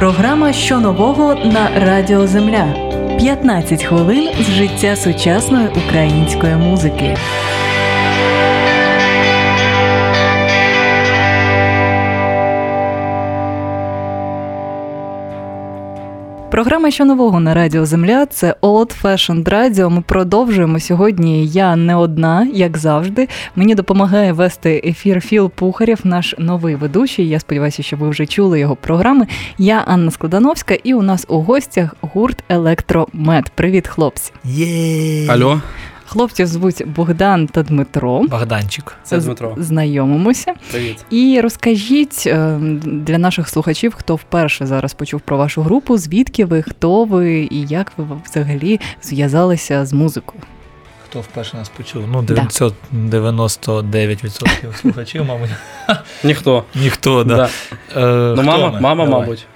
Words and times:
Програма 0.00 0.52
що 0.52 0.80
нового 0.80 1.34
на 1.34 1.80
Радіо 1.80 2.26
Земля. 2.26 2.74
15 3.18 3.84
хвилин 3.84 4.28
з 4.40 4.50
життя 4.50 4.96
сучасної 4.96 5.68
української 5.68 6.54
музики. 6.54 7.16
Програма 16.60 16.90
що 16.90 17.04
нового 17.04 17.40
на 17.40 17.54
Радіо 17.54 17.86
Земля 17.86 18.26
це 18.26 18.54
Old 18.62 19.02
Fashioned 19.02 19.44
Radio. 19.44 19.90
Ми 19.90 20.00
продовжуємо 20.00 20.80
сьогодні. 20.80 21.46
Я 21.46 21.76
не 21.76 21.96
одна, 21.96 22.48
як 22.54 22.78
завжди. 22.78 23.28
Мені 23.56 23.74
допомагає 23.74 24.32
вести 24.32 24.82
ефір 24.84 25.20
Філ 25.20 25.50
Пухарєв, 25.50 26.00
наш 26.04 26.34
новий 26.38 26.74
ведучий. 26.74 27.28
Я 27.28 27.40
сподіваюся, 27.40 27.82
що 27.82 27.96
ви 27.96 28.08
вже 28.08 28.26
чули 28.26 28.60
його 28.60 28.76
програми. 28.76 29.26
Я 29.58 29.84
Анна 29.86 30.10
Складановська, 30.10 30.74
і 30.84 30.94
у 30.94 31.02
нас 31.02 31.26
у 31.28 31.40
гостях 31.40 31.94
гурт 32.00 32.44
Електромед. 32.48 33.50
Привіт, 33.50 33.88
хлопці! 33.88 34.32
Алло, 35.28 35.62
Хлопців 36.12 36.46
звуть 36.46 36.82
Богдан 36.86 37.46
та 37.46 37.62
Дмитро. 37.62 38.22
Богданчик. 38.22 38.92
це 39.02 39.18
Дмитро. 39.18 39.54
Знайомимося. 39.58 40.54
Привіт. 40.70 41.04
І 41.10 41.40
розкажіть 41.40 42.22
е, 42.26 42.58
для 42.84 43.18
наших 43.18 43.48
слухачів, 43.48 43.94
хто 43.94 44.16
вперше 44.16 44.66
зараз 44.66 44.94
почув 44.94 45.20
про 45.20 45.36
вашу 45.36 45.62
групу, 45.62 45.98
звідки 45.98 46.44
ви, 46.44 46.62
хто 46.62 47.04
ви 47.04 47.48
і 47.50 47.66
як 47.66 47.92
ви 47.96 48.06
взагалі 48.30 48.80
зв'язалися 49.02 49.86
з 49.86 49.92
музикою. 49.92 50.42
Хто 51.04 51.20
вперше 51.20 51.56
нас 51.56 51.68
почув? 51.68 52.02
Ну, 52.12 52.22
999% 52.22 54.76
слухачів, 54.80 55.24
мабуть. 55.24 55.50
Ніхто. 56.24 56.64
Ніхто, 56.74 57.24
да. 57.24 57.36
Да. 57.36 57.48
Е, 58.00 58.34
Ну, 58.36 58.42
мама, 58.42 58.78
мама, 58.80 59.04
мабуть. 59.04 59.46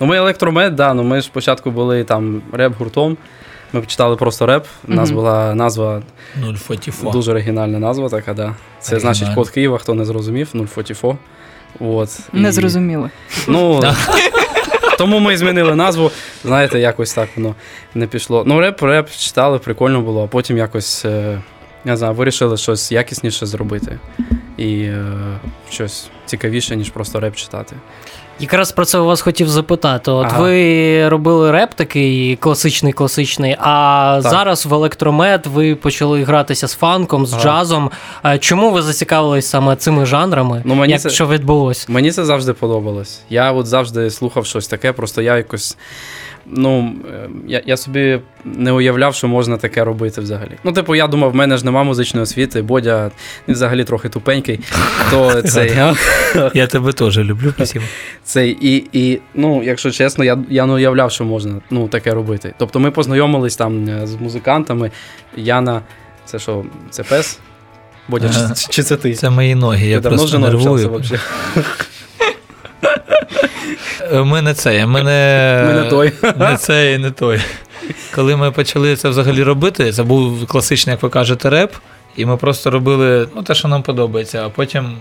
Ну, 0.00 0.06
ми 0.06 0.16
електромед, 0.16 0.76
да, 0.76 0.94
ну 0.94 1.02
ми 1.02 1.20
ж 1.20 1.26
спочатку 1.26 1.70
були 1.70 2.04
там 2.04 2.42
реп-гуртом. 2.52 3.16
Ми 3.72 3.80
почитали 3.80 4.16
просто 4.16 4.46
реп. 4.46 4.66
У 4.88 4.94
нас 4.94 5.10
була 5.10 5.54
назва, 5.54 6.02
044. 6.40 7.12
дуже 7.12 7.30
оригінальна 7.30 7.78
назва 7.78 8.08
така, 8.08 8.34
да. 8.34 8.54
Це 8.80 9.00
значить 9.00 9.28
код 9.34 9.50
Києва, 9.50 9.78
хто 9.78 9.94
не 9.94 10.04
зрозумів, 10.04 10.48
044. 10.74 11.16
От. 11.80 12.18
Не 12.32 12.48
І- 12.48 12.52
зрозуміли. 12.52 13.10
Ну, 13.48 13.82
тому 14.98 15.18
ми 15.18 15.36
змінили 15.36 15.74
назву. 15.74 16.10
Знаєте, 16.44 16.78
якось 16.80 17.14
так 17.14 17.28
воно 17.36 17.54
не 17.94 18.06
пішло. 18.06 18.44
Ну, 18.46 18.60
реп, 18.60 18.82
реп 18.82 19.10
читали, 19.10 19.58
прикольно 19.58 20.00
було, 20.00 20.24
а 20.24 20.26
потім 20.26 20.58
якось, 20.58 21.04
е, 21.04 21.40
не 21.84 21.96
знаю, 21.96 22.14
вирішили 22.14 22.56
щось 22.56 22.92
якісніше 22.92 23.46
зробити. 23.46 23.98
І 24.56 24.78
е, 24.82 25.04
щось 25.70 26.08
цікавіше, 26.26 26.76
ніж 26.76 26.90
просто 26.90 27.20
реп 27.20 27.36
читати. 27.36 27.76
Якраз 28.40 28.72
про 28.72 28.84
це 28.84 28.98
у 28.98 29.04
вас 29.04 29.20
хотів 29.20 29.48
запитати. 29.48 30.10
От 30.10 30.26
Ага. 30.26 30.42
ви 30.42 31.08
робили 31.08 31.50
реп 31.52 31.74
такий 31.74 32.36
класичний, 32.36 32.92
класичний, 32.92 33.56
а 33.60 34.20
Так. 34.22 34.30
зараз 34.32 34.66
в 34.66 34.74
електромет 34.74 35.46
ви 35.46 35.74
почали 35.74 36.24
гратися 36.24 36.68
з 36.68 36.74
фанком, 36.74 37.26
з 37.26 37.32
Ага. 37.32 37.42
джазом. 37.42 37.90
Чому 38.40 38.70
ви 38.70 38.82
зацікавились 38.82 39.46
саме 39.46 39.76
цими 39.76 40.06
жанрами? 40.06 40.62
Ну, 40.64 40.74
мені 40.74 40.92
Як 40.92 41.02
це- 41.02 41.10
що 41.10 41.26
відбулось? 41.26 41.88
Мені 41.88 42.10
це 42.12 42.24
завжди 42.24 42.52
подобалось. 42.52 43.20
Я 43.30 43.52
от 43.52 43.66
завжди 43.66 44.10
слухав 44.10 44.46
щось 44.46 44.68
таке, 44.68 44.92
просто 44.92 45.22
я 45.22 45.36
якось. 45.36 45.76
Ну, 46.50 46.94
е, 47.12 47.28
я, 47.46 47.62
я 47.66 47.76
собі 47.76 48.20
не 48.44 48.72
уявляв, 48.72 49.14
що 49.14 49.28
можна 49.28 49.56
таке 49.56 49.84
робити 49.84 50.20
взагалі. 50.20 50.50
Ну, 50.64 50.72
типу, 50.72 50.94
я 50.94 51.06
думав, 51.06 51.30
в 51.30 51.34
мене 51.34 51.56
ж 51.56 51.64
нема 51.64 51.82
музичної 51.82 52.22
освіти, 52.22 52.62
Бодя 52.62 53.10
взагалі 53.48 53.84
трохи 53.84 54.08
тупенький. 54.08 54.60
То 55.10 55.42
цей, 55.42 55.72
Я 56.54 56.66
тебе 56.66 56.92
теж 56.92 57.18
люблю, 57.18 57.52
спасибо. 57.56 57.84
цей 58.24 58.58
і, 58.60 58.88
і, 58.92 59.20
ну, 59.34 59.62
якщо 59.62 59.90
чесно, 59.90 60.24
я, 60.24 60.38
я 60.48 60.66
не 60.66 60.72
уявляв, 60.72 61.10
що 61.10 61.24
можна 61.24 61.60
ну, 61.70 61.88
таке 61.88 62.14
робити. 62.14 62.54
Тобто 62.58 62.80
ми 62.80 62.90
познайомились 62.90 63.56
там 63.56 63.88
е, 63.88 64.06
з 64.06 64.14
музикантами. 64.14 64.90
Яна, 65.36 65.82
це 66.24 66.38
що, 66.38 66.64
це 66.90 67.02
пес? 67.02 67.38
Бодя, 68.08 68.30
Ага. 68.36 68.54
чи, 68.54 68.66
чи 68.70 68.82
це 68.82 68.96
ти? 68.96 69.14
Це 69.14 69.30
мої 69.30 69.54
ноги, 69.54 69.86
я 69.86 70.00
Ти 70.00 70.08
з 70.08 70.12
просто 70.12 70.38
нервую. 70.38 71.02
Е, 74.12 74.22
Ми 74.22 74.42
не 74.42 74.54
це, 74.54 74.86
ми 74.86 75.02
не, 75.02 75.62
Ми 75.66 75.72
не 75.82 75.90
той. 75.90 76.12
не 76.38 76.56
це 76.56 76.92
і 76.92 76.98
не 76.98 77.10
той. 77.10 77.40
Коли 78.14 78.36
ми 78.36 78.50
почали 78.50 78.96
це 78.96 79.08
взагалі 79.08 79.42
робити, 79.42 79.92
це 79.92 80.02
був 80.02 80.46
класичний, 80.46 80.92
як 80.92 81.02
ви 81.02 81.08
кажете, 81.08 81.50
реп, 81.50 81.72
і 82.16 82.26
ми 82.26 82.36
просто 82.36 82.70
робили 82.70 83.28
ну, 83.36 83.42
те, 83.42 83.54
що 83.54 83.68
нам 83.68 83.82
подобається, 83.82 84.46
а 84.46 84.48
потім 84.48 84.96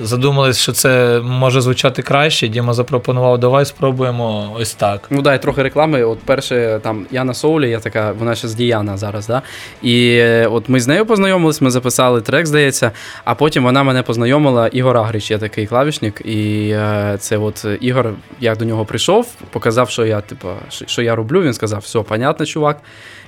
задумались, 0.00 0.58
що 0.58 0.72
це 0.72 1.20
може 1.24 1.60
звучати 1.60 2.02
краще. 2.02 2.48
Діма 2.48 2.72
запропонував, 2.72 3.38
давай 3.38 3.64
спробуємо 3.64 4.56
ось 4.58 4.74
так. 4.74 5.06
Ну 5.10 5.22
дай 5.22 5.42
трохи 5.42 5.62
реклами. 5.62 6.04
От 6.04 6.18
перше, 6.18 6.80
там 6.82 7.06
Яна 7.10 7.34
Соулі, 7.34 7.70
я 7.70 7.78
така, 7.78 8.12
вона 8.12 8.34
ще 8.34 8.48
з 8.48 8.54
Діяна 8.54 8.96
зараз, 8.96 9.26
да? 9.26 9.42
І 9.82 10.08
е, 10.08 10.46
от 10.46 10.68
ми 10.68 10.80
з 10.80 10.88
нею 10.88 11.06
познайомились, 11.06 11.60
ми 11.60 11.70
записали 11.70 12.20
трек, 12.20 12.46
здається, 12.46 12.90
а 13.24 13.34
потім 13.34 13.64
вона 13.64 13.82
мене 13.82 14.02
познайомила. 14.02 14.68
Ігор 14.68 14.96
Агріч, 14.96 15.30
я 15.30 15.38
такий 15.38 15.66
клавішник. 15.66 16.22
І 16.24 16.68
е, 16.70 17.16
це 17.20 17.38
от 17.38 17.66
Ігор, 17.80 18.14
я 18.40 18.54
до 18.54 18.64
нього 18.64 18.84
прийшов, 18.84 19.26
показав, 19.50 19.90
що 19.90 20.06
я, 20.06 20.20
типу, 20.20 20.48
що 20.86 21.02
я 21.02 21.14
роблю. 21.14 21.42
Він 21.42 21.52
сказав, 21.52 21.80
все, 21.80 22.00
понятно, 22.00 22.46
чувак. 22.46 22.80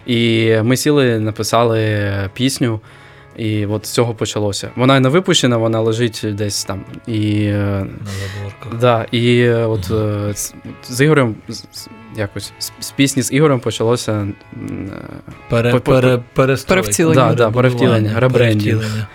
І 0.07 0.53
ми 0.63 0.77
сіли, 0.77 1.19
написали 1.19 2.09
пісню. 2.35 2.81
І 3.39 3.67
от 3.67 3.87
з 3.87 3.91
цього 3.91 4.15
почалося. 4.15 4.71
Вона 4.77 5.01
не 5.01 5.09
випущена, 5.09 5.57
вона 5.57 5.81
лежить 5.81 6.25
десь 6.33 6.65
там. 6.65 6.85
І 7.07 7.43
е, 7.45 7.87
На 8.05 8.11
задворках. 8.11 8.81
Да, 8.81 9.07
і 9.13 9.41
е, 9.41 9.65
от 9.67 9.91
е, 9.91 10.35
з, 10.35 10.55
з 10.89 11.01
Ігорем 11.05 11.35
з- 11.49 11.65
якось 12.17 12.53
з, 12.59 12.73
з 12.81 12.91
пісні 12.91 13.23
з 13.23 13.33
Ігорем 13.33 13.61
почалося. 13.61 14.27
Пере, 15.51 15.73
По- 15.73 15.81
пере. 15.81 16.57
Перевтілення. 16.69 17.15
Да, 17.29 17.35
да, 17.35 17.51
перевтілення, 17.51 18.21
ребрендінг. 18.21 19.07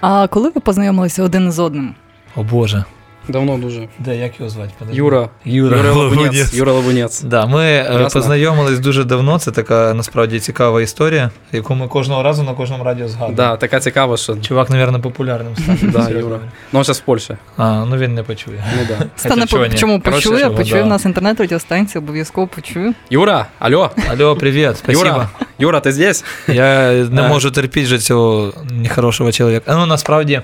А 0.00 0.26
коли 0.26 0.50
ви 0.54 0.60
познайомилися 0.60 1.22
один 1.22 1.52
з 1.52 1.58
одним? 1.58 1.94
О 2.36 2.42
Боже. 2.42 2.84
Давно 3.28 3.58
дуже. 3.58 3.88
Де, 3.98 4.16
як 4.16 4.40
його 4.40 4.50
звати? 4.50 4.70
Подожди. 4.78 4.98
Юра. 4.98 5.28
Юра, 5.44 5.76
Юра. 5.76 5.92
Лабунець. 5.92 6.54
Юра 6.54 6.72
Лабунець. 6.72 7.22
Да, 7.22 7.46
ми 7.46 7.64
е, 7.64 7.88
Ясно. 7.92 8.20
познайомились 8.20 8.78
дуже 8.78 9.04
давно. 9.04 9.38
Це 9.38 9.50
така 9.50 9.94
насправді 9.94 10.40
цікава 10.40 10.82
історія, 10.82 11.30
яку 11.52 11.74
ми 11.74 11.88
кожного 11.88 12.22
разу 12.22 12.42
на 12.42 12.54
кожному 12.54 12.84
радіо 12.84 13.08
згадуємо. 13.08 13.36
Да, 13.36 13.56
така 13.56 13.80
цікава, 13.80 14.16
що. 14.16 14.36
Чувак, 14.36 14.70
мабуть, 14.70 15.02
популярним 15.02 15.56
стане. 15.56 15.78
Да, 15.92 16.10
Юра. 16.10 16.38
Ну, 16.72 16.84
зараз 16.84 16.98
в 16.98 17.04
Польщі. 17.04 17.36
А, 17.56 17.84
ну 17.84 17.96
він 17.96 18.14
не 18.14 18.22
почує. 18.22 18.64
Ну 18.76 18.86
да. 18.88 19.06
Стане 19.16 19.46
по 19.46 19.68
чому 19.68 20.00
почує, 20.00 20.50
почує 20.50 20.80
да. 20.80 20.86
в 20.86 20.86
нас 20.86 21.04
інтернет-радіостанція, 21.04 22.02
обов'язково 22.02 22.46
почую. 22.46 22.94
Юра, 23.10 23.46
алло, 23.58 23.90
Алло, 24.10 24.36
привіт, 24.36 24.76
спасибо. 24.78 25.06
Юра, 25.06 25.28
Юра, 25.58 25.80
ти 25.80 25.92
здесь? 25.92 26.24
Я 26.48 26.92
не 26.92 27.22
можу 27.22 27.50
терпіти 27.50 27.86
вже 27.86 27.98
цього 27.98 28.52
нехорошого 28.70 29.32
чоловіка. 29.32 29.76
Ну, 29.76 29.86
насправді, 29.86 30.42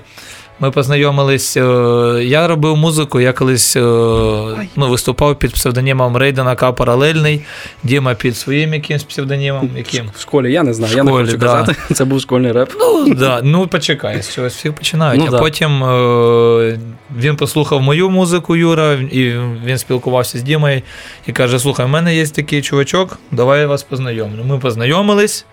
ми 0.61 0.71
познайомились. 0.71 1.57
е, 1.57 1.61
Я 2.23 2.47
робив 2.47 2.77
музику, 2.77 3.19
я 3.19 3.33
колись 3.33 3.75
е, 3.75 3.79
ну, 4.75 4.89
виступав 4.89 5.39
під 5.39 5.53
псевдонімом 5.53 6.17
Рейдена 6.17 6.55
К. 6.55 6.71
Паралельний, 6.71 7.41
Діма 7.83 8.13
під 8.13 8.37
своїм 8.37 8.73
якимсь 8.73 9.03
псевдонімом. 9.03 9.69
Яким? 9.77 10.09
В 10.17 10.21
школі, 10.21 10.51
я 10.51 10.63
не 10.63 10.73
знаю, 10.73 10.95
я 10.95 11.03
не 11.03 11.11
хочу 11.11 11.37
да. 11.37 11.45
казати. 11.45 11.75
Це 11.93 12.05
був 12.05 12.21
школьний 12.21 12.51
реп. 12.51 12.73
Ну, 12.79 13.13
да, 13.13 13.41
ну 13.43 13.67
почекай, 13.67 14.21
з 14.21 14.33
чогось 14.33 14.55
всі 14.55 14.69
починають. 14.71 15.21
Ну, 15.21 15.25
а 15.27 15.31
да. 15.31 15.39
потім 15.39 15.83
е, 15.83 16.79
він 17.17 17.35
послухав 17.35 17.81
мою 17.81 18.09
музику, 18.09 18.55
Юра, 18.55 18.93
і 18.93 19.33
він 19.65 19.77
спілкувався 19.77 20.37
з 20.37 20.41
Дімою 20.41 20.81
і 21.27 21.31
каже: 21.31 21.59
Слухай, 21.59 21.85
в 21.85 21.89
мене 21.89 22.15
є 22.15 22.27
такий 22.27 22.61
чувачок, 22.61 23.19
давай 23.31 23.59
я 23.59 23.67
вас 23.67 23.83
познайомлю. 23.83 24.43
Ми 24.43 24.57
познайомились. 24.57 25.45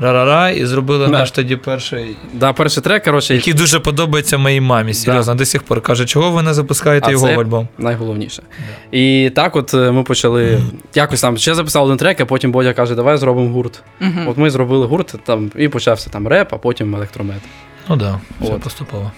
Ра-ра-ра, 0.00 0.50
і 0.50 0.66
зробили 0.66 1.06
Да. 1.06 1.12
наш 1.12 1.30
тоді 1.30 1.56
перший, 1.56 2.16
Да, 2.32 2.52
перший 2.52 2.82
трек, 2.82 3.04
коротше, 3.04 3.34
який 3.34 3.54
дуже 3.54 3.80
подобається 3.80 4.38
моїй 4.38 4.60
мамі. 4.60 4.94
Серйозно, 4.94 5.34
до 5.34 5.44
сих 5.44 5.62
пор 5.62 5.80
каже, 5.80 6.04
чого 6.06 6.30
ви 6.30 6.42
не 6.42 6.54
запускаєте 6.54 7.06
А 7.08 7.10
його 7.10 7.26
це- 7.28 7.36
в 7.36 7.40
альбом? 7.40 7.68
найголовніше. 7.78 8.42
І 8.92 9.30
так, 9.34 9.56
от 9.56 9.74
е, 9.74 9.90
ми 9.90 10.02
почали 10.02 10.60
якось 10.94 11.20
там 11.20 11.36
ще 11.38 11.54
записав 11.54 11.84
один 11.84 11.96
трек, 11.96 12.20
а 12.20 12.26
потім 12.26 12.52
Бодя 12.52 12.72
каже, 12.72 12.94
давай 12.94 13.16
зробимо 13.16 13.50
гурт. 13.50 13.82
Мгм. 14.00 14.28
От 14.28 14.36
ми 14.36 14.50
зробили 14.50 14.86
гурт, 14.86 15.14
там 15.24 15.50
і 15.56 15.68
почався 15.68 16.10
там 16.10 16.28
реп, 16.28 16.48
а 16.52 16.56
потім 16.56 16.94
електромет. 16.94 17.40
Ну 17.88 17.96
так, 17.96 17.98
да, 17.98 18.20
все 18.44 18.52
От. 18.54 18.60
поступово. 18.62 19.12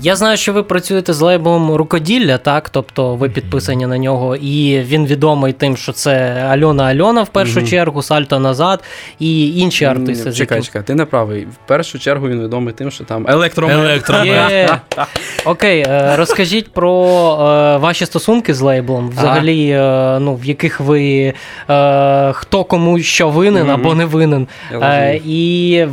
Я 0.00 0.16
знаю, 0.16 0.36
що 0.36 0.52
ви 0.52 0.62
працюєте 0.62 1.12
з 1.12 1.20
лейблом 1.20 1.72
рукоділля, 1.74 2.38
так? 2.38 2.70
Тобто 2.70 3.14
ви 3.14 3.28
підписані 3.28 3.86
на 3.86 3.98
нього, 3.98 4.36
і 4.36 4.78
він 4.80 5.06
відомий 5.06 5.52
тим, 5.52 5.76
що 5.76 5.92
це 5.92 6.12
Альона 6.50 6.84
Альона 6.84 7.22
в 7.22 7.28
першу 7.28 7.58
Мгм. 7.60 7.68
чергу, 7.68 8.02
Сальто 8.02 8.38
назад 8.38 8.82
і 9.18 9.58
інші 9.58 9.84
артисти. 9.84 10.32
Чекай, 10.32 10.62
чекай, 10.62 10.82
ти 10.82 10.94
не 10.94 11.04
правий. 11.04 11.44
В 11.44 11.68
першу 11.68 11.98
чергу 11.98 12.28
він 12.28 12.42
відомий 12.44 12.74
тим, 12.74 12.90
що 12.90 13.04
там 13.04 13.26
електромет. 13.28 13.76
Електромет. 13.78 14.50
Є. 14.50 14.68
Окей, 15.44 15.84
е, 15.88 16.16
розкажіть 16.16 16.72
про 16.72 16.92
е, 17.40 17.76
ваші 17.76 18.06
стосунки 18.06 18.54
з 18.54 18.60
лейблом. 18.60 19.08
Взагалі, 19.08 19.68
е, 19.70 20.18
ну, 20.20 20.34
в 20.34 20.44
яких 20.44 20.80
ви 20.80 21.34
е, 21.70 22.32
хто 22.32 22.64
кому 22.64 22.98
що 22.98 23.28
винен 23.30 23.70
або 23.70 23.94
не 23.94 24.04
винен. 24.04 24.48
Е, 24.72 25.20
і 25.26 25.84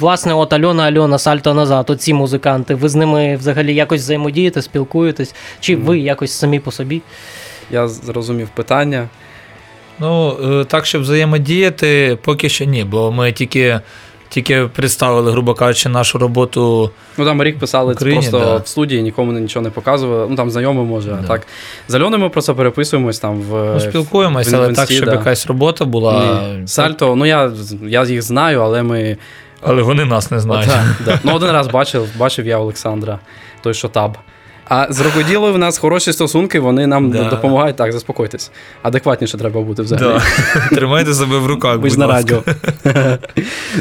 власне, 0.00 0.34
от 0.34 0.52
Альона 0.52 0.82
Альона, 0.82 1.18
Сальто 1.18 1.54
назад, 1.54 1.90
оці 1.90 2.14
музиканти, 2.14 2.74
ви 2.74 2.88
з 2.88 2.94
ними 2.94 3.31
взагалі 3.36 3.74
якось 3.74 4.00
взаємодієте, 4.00 4.62
спілкуєтесь, 4.62 5.34
чи 5.60 5.76
ви 5.76 5.98
якось 5.98 6.32
самі 6.32 6.60
по 6.60 6.72
собі? 6.72 7.02
я 7.72 7.88
зрозумів 7.88 8.48
питання. 8.48 9.08
Ну, 9.98 10.36
е, 10.60 10.64
так, 10.64 10.86
щоб 10.86 11.02
взаємодіяти, 11.02 12.18
поки 12.22 12.48
що 12.48 12.64
ні, 12.64 12.84
бо 12.84 13.12
ми 13.12 13.32
тільки. 13.32 13.80
Тільки 14.28 14.68
представили, 14.72 15.30
грубо 15.30 15.54
кажучи, 15.54 15.88
нашу 15.88 16.18
роботу. 16.18 16.90
Ну 17.18 17.24
там 17.24 17.42
рік 17.42 17.58
писали 17.58 17.92
Україні, 17.92 18.28
просто 18.30 18.38
да. 18.38 18.56
в 18.56 18.68
студії, 18.68 19.02
нікому 19.02 19.32
нічого 19.32 19.62
не 19.62 19.70
показували. 19.70 20.26
Ну 20.30 20.36
там 20.36 20.50
знайомий 20.50 20.84
може. 20.86 21.12
А 21.12 21.22
Да. 21.22 21.28
так 21.28 21.46
з 21.88 21.94
Альоною 21.94 22.22
ми 22.22 22.28
просто 22.28 22.54
переписуємось 22.54 23.18
там 23.18 23.40
в 23.40 23.72
Ну, 23.74 23.80
спілкуємося, 23.80 24.50
в 24.50 24.54
але 24.54 24.68
інсті, 24.68 24.82
так, 24.82 24.90
щоб 24.90 25.04
да. 25.04 25.12
якась 25.12 25.46
робота 25.46 25.84
була. 25.84 26.42
Ні. 26.58 26.66
Сальто, 26.68 27.16
ну 27.16 27.26
я, 27.26 27.52
я 27.82 28.04
їх 28.04 28.22
знаю, 28.22 28.60
але 28.60 28.82
ми. 28.82 29.16
Але 29.62 29.82
вони 29.82 30.04
нас 30.04 30.30
не 30.30 30.40
знають. 30.40 30.68
Отак, 30.70 30.84
да. 31.04 31.18
Ну, 31.22 31.32
один 31.34 31.50
раз 31.50 31.66
бачив, 31.68 32.08
бачив 32.16 32.46
я 32.46 32.58
Олександра, 32.58 33.18
той, 33.62 33.74
що 33.74 33.88
таб. 33.88 34.16
А 34.68 34.86
з 34.90 35.00
рукоділою 35.00 35.52
в 35.54 35.58
нас 35.58 35.78
хороші 35.78 36.12
стосунки, 36.12 36.60
вони 36.60 36.86
нам 36.86 37.10
Да. 37.10 37.24
допомагають. 37.30 37.76
Так, 37.76 37.92
заспокойтесь. 37.92 38.50
Адекватніше 38.82 39.38
треба 39.38 39.60
бути 39.60 39.82
взагалі. 39.82 40.18
Да. 40.54 40.68
Тримайте 40.76 41.14
себе 41.14 41.38
в 41.38 41.46
руках. 41.46 41.78
Ви 41.78 41.90
ж 41.90 41.96
будь 41.96 42.06
на 42.08 42.12
радіо. 42.14 42.42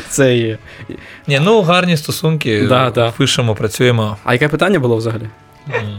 Це 0.10 0.36
є. 0.38 0.58
Ні, 1.28 1.40
ну 1.44 1.62
гарні 1.62 1.98
стосунки. 1.98 2.66
Да, 2.68 2.90
да. 2.90 3.12
Пишемо, 3.18 3.56
працюємо. 3.56 4.18
А 4.24 4.34
яке 4.34 4.48
питання 4.48 4.80
було 4.80 4.96
взагалі? 4.98 5.30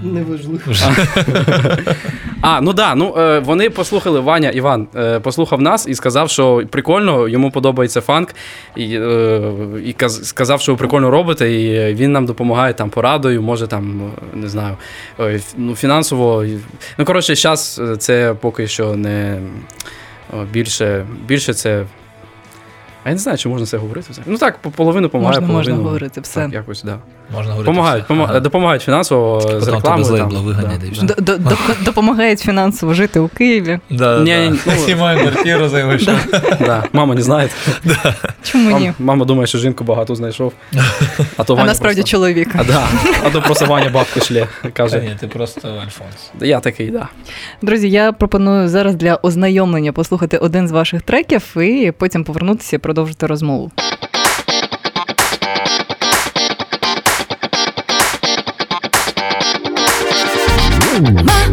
Неважливо. 0.03 0.61
А, 2.41 2.61
ну 2.61 2.73
да, 2.73 2.94
ну 2.94 3.14
е, 3.19 3.38
вони 3.38 3.70
послухали 3.70 4.20
Ваня 4.20 4.50
Іван, 4.50 4.88
е, 4.97 5.20
послухав 5.20 5.61
нас 5.61 5.87
і 5.88 5.94
сказав, 5.94 6.31
що 6.31 6.62
прикольно, 6.70 7.29
йому 7.29 7.50
подобається 7.50 8.00
фанк, 8.00 8.35
і, 8.76 8.97
е, 8.97 9.41
і 9.85 9.94
сказав, 10.09 10.61
що 10.61 10.73
ви 10.73 10.79
прикольно 10.79 11.11
робите, 11.11 11.53
і 11.53 11.94
він 11.94 12.12
нам 12.12 12.26
допомагає 12.26 12.75
там 12.75 12.91
порадою, 12.91 13.43
може 13.43 13.67
там, 13.67 14.12
не 14.35 14.49
знаю, 14.49 14.76
ну, 15.56 15.75
фінансово. 15.75 16.44
Ну, 16.99 17.05
коротше, 17.05 17.35
зараз 17.35 17.81
це 17.99 18.35
поки 18.41 18.69
що 18.69 18.97
не 18.97 19.38
більше, 20.53 21.06
більше 21.26 21.55
це. 21.55 21.85
А 23.05 23.09
я 23.09 23.15
не 23.15 23.19
знаю, 23.19 23.39
чи 23.39 23.49
можна 23.49 23.67
це 23.67 23.77
говорити. 23.77 24.07
взагалі. 24.11 24.33
Ну 24.33 24.39
так, 24.39 24.59
по- 24.59 24.71
половину 24.71 25.07
допомагає, 25.07 25.41
Можна, 25.41 25.55
можна 25.55 25.71
половину. 25.73 25.89
говорити 25.89 26.21
все. 26.21 26.41
Так, 26.41 26.53
якось, 26.53 26.83
да. 26.83 26.99
Можна 27.35 27.53
говорити. 27.53 27.73
Помагають, 27.75 28.05
все. 28.05 28.15
помо- 28.15 28.25
Ага. 28.31 28.41
допомагають 28.41 28.83
фінансово 28.83 29.41
з 29.41 29.45
Потім 29.45 29.61
тебе 29.67 29.81
там, 29.81 30.03
виганяють, 30.45 31.01
да, 31.03 31.15
да. 31.39 31.57
Допомагають 31.85 32.41
фінансово 32.41 32.95
жити 32.95 33.21
у 33.21 33.29
Києві. 33.29 33.79
Да, 33.91 34.19
Ні, 34.21 34.25
да. 34.51 34.57
ну- 34.67 34.73
Знімаю 34.85 35.19
квартиру 35.21 35.69
за 35.69 35.79
його. 35.79 35.93
Да. 36.61 36.85
Мама 36.93 37.15
не 37.15 37.23
знає. 37.23 37.49
Чому 38.43 38.79
ні? 38.79 38.93
Мама 38.99 39.25
думає, 39.25 39.47
що 39.47 39.59
жінку 39.59 39.85
багато 39.85 40.15
знайшов. 40.15 40.53
А 41.37 41.45
то 41.45 41.55
А 41.57 41.65
насправді 41.65 42.01
просто... 42.01 42.17
чоловік. 42.17 42.49
А, 42.55 42.65
да. 42.65 42.83
а 43.27 43.31
то 43.31 43.43
просто 43.43 43.67
Ваня 43.67 43.91
бабку 43.91 44.21
шле. 44.21 44.47
Та 44.63 44.69
Каже, 44.71 45.01
ні, 45.01 45.17
ти 45.21 45.27
просто 45.27 45.69
Альфонс. 45.69 46.31
я 46.41 46.61
такий, 46.61 46.91
да. 46.91 47.09
Друзі, 47.63 47.91
я 47.91 48.13
пропоную 48.13 48.69
зараз 48.69 48.95
для 48.95 49.19
ознайомлення 49.23 49.93
послухати 49.93 50.37
один 50.39 50.69
з 50.69 50.71
ваших 50.73 51.03
треків 51.03 51.57
і 51.57 51.93
потім 51.99 52.25
повернутися 52.25 52.77
і 52.77 52.79
продовжити 52.93 53.27
розмову. 53.27 53.71
Мама 61.00 61.52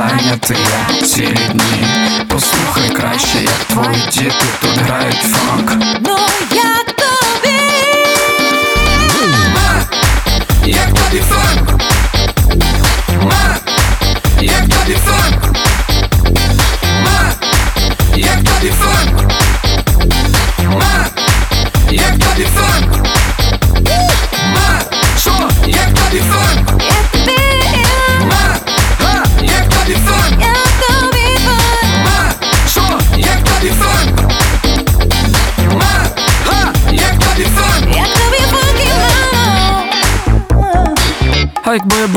зайнятий 0.00 0.56
я 0.90 1.02
цілі 1.06 1.36
дні. 1.52 1.86
Послухай 2.28 2.88
краще, 2.88 3.38
як 3.38 3.64
твої 3.68 4.02
діти 4.12 4.44
тут 4.60 4.78
грають 4.78 5.14
фанк 5.14 5.72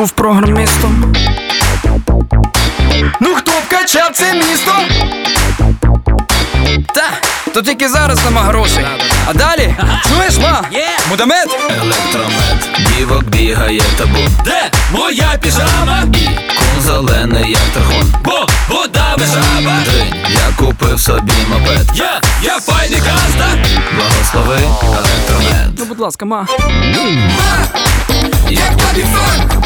був 0.04 0.12
програмістом? 0.12 1.14
Ну 3.20 3.36
хто 3.36 3.52
б 3.52 3.68
качав 3.70 4.10
це 4.14 4.34
місто? 4.34 4.72
Та, 6.94 7.10
то 7.54 7.62
тільки 7.62 7.90
зараз 7.90 8.26
нема 8.26 8.42
грошей. 8.42 8.86
А 9.30 9.34
далі? 9.34 9.76
Чуєш, 10.10 10.38
ма? 10.38 10.62
Мудамет? 11.10 11.48
Електромет, 11.70 12.90
дівок 12.98 13.24
бігає 13.24 13.82
табун. 13.98 14.30
Де 14.46 14.72
моя 14.92 15.38
піжама? 15.42 16.04
І 16.14 16.26
кун 16.26 16.82
зелений, 16.86 17.52
як 17.52 17.62
тархун. 17.74 18.14
Бо 18.24 18.48
вода 18.70 19.16
жаба. 19.18 19.78
День, 19.86 20.14
я 20.30 20.66
купив 20.66 21.00
собі 21.00 21.34
мопед. 21.50 21.92
Я, 21.96 22.22
я 22.42 22.60
файний 22.60 23.00
газда. 23.00 23.66
Благослови 23.96 24.60
електромет. 24.84 25.80
Ну, 25.80 25.86
будь 25.86 26.00
ласка, 26.00 26.26
ма. 26.26 26.48
Ма, 27.38 27.68
як 28.50 28.70
тобі 28.78 29.06
фанк? 29.14 29.64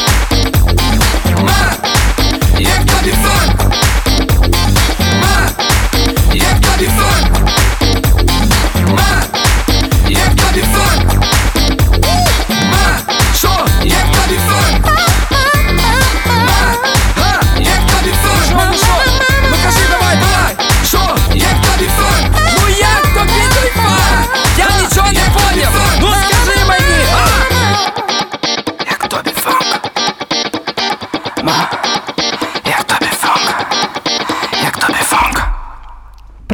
Я 24.57 24.65
нічого 24.81 25.11
не 25.11 25.19
поняв! 25.19 26.06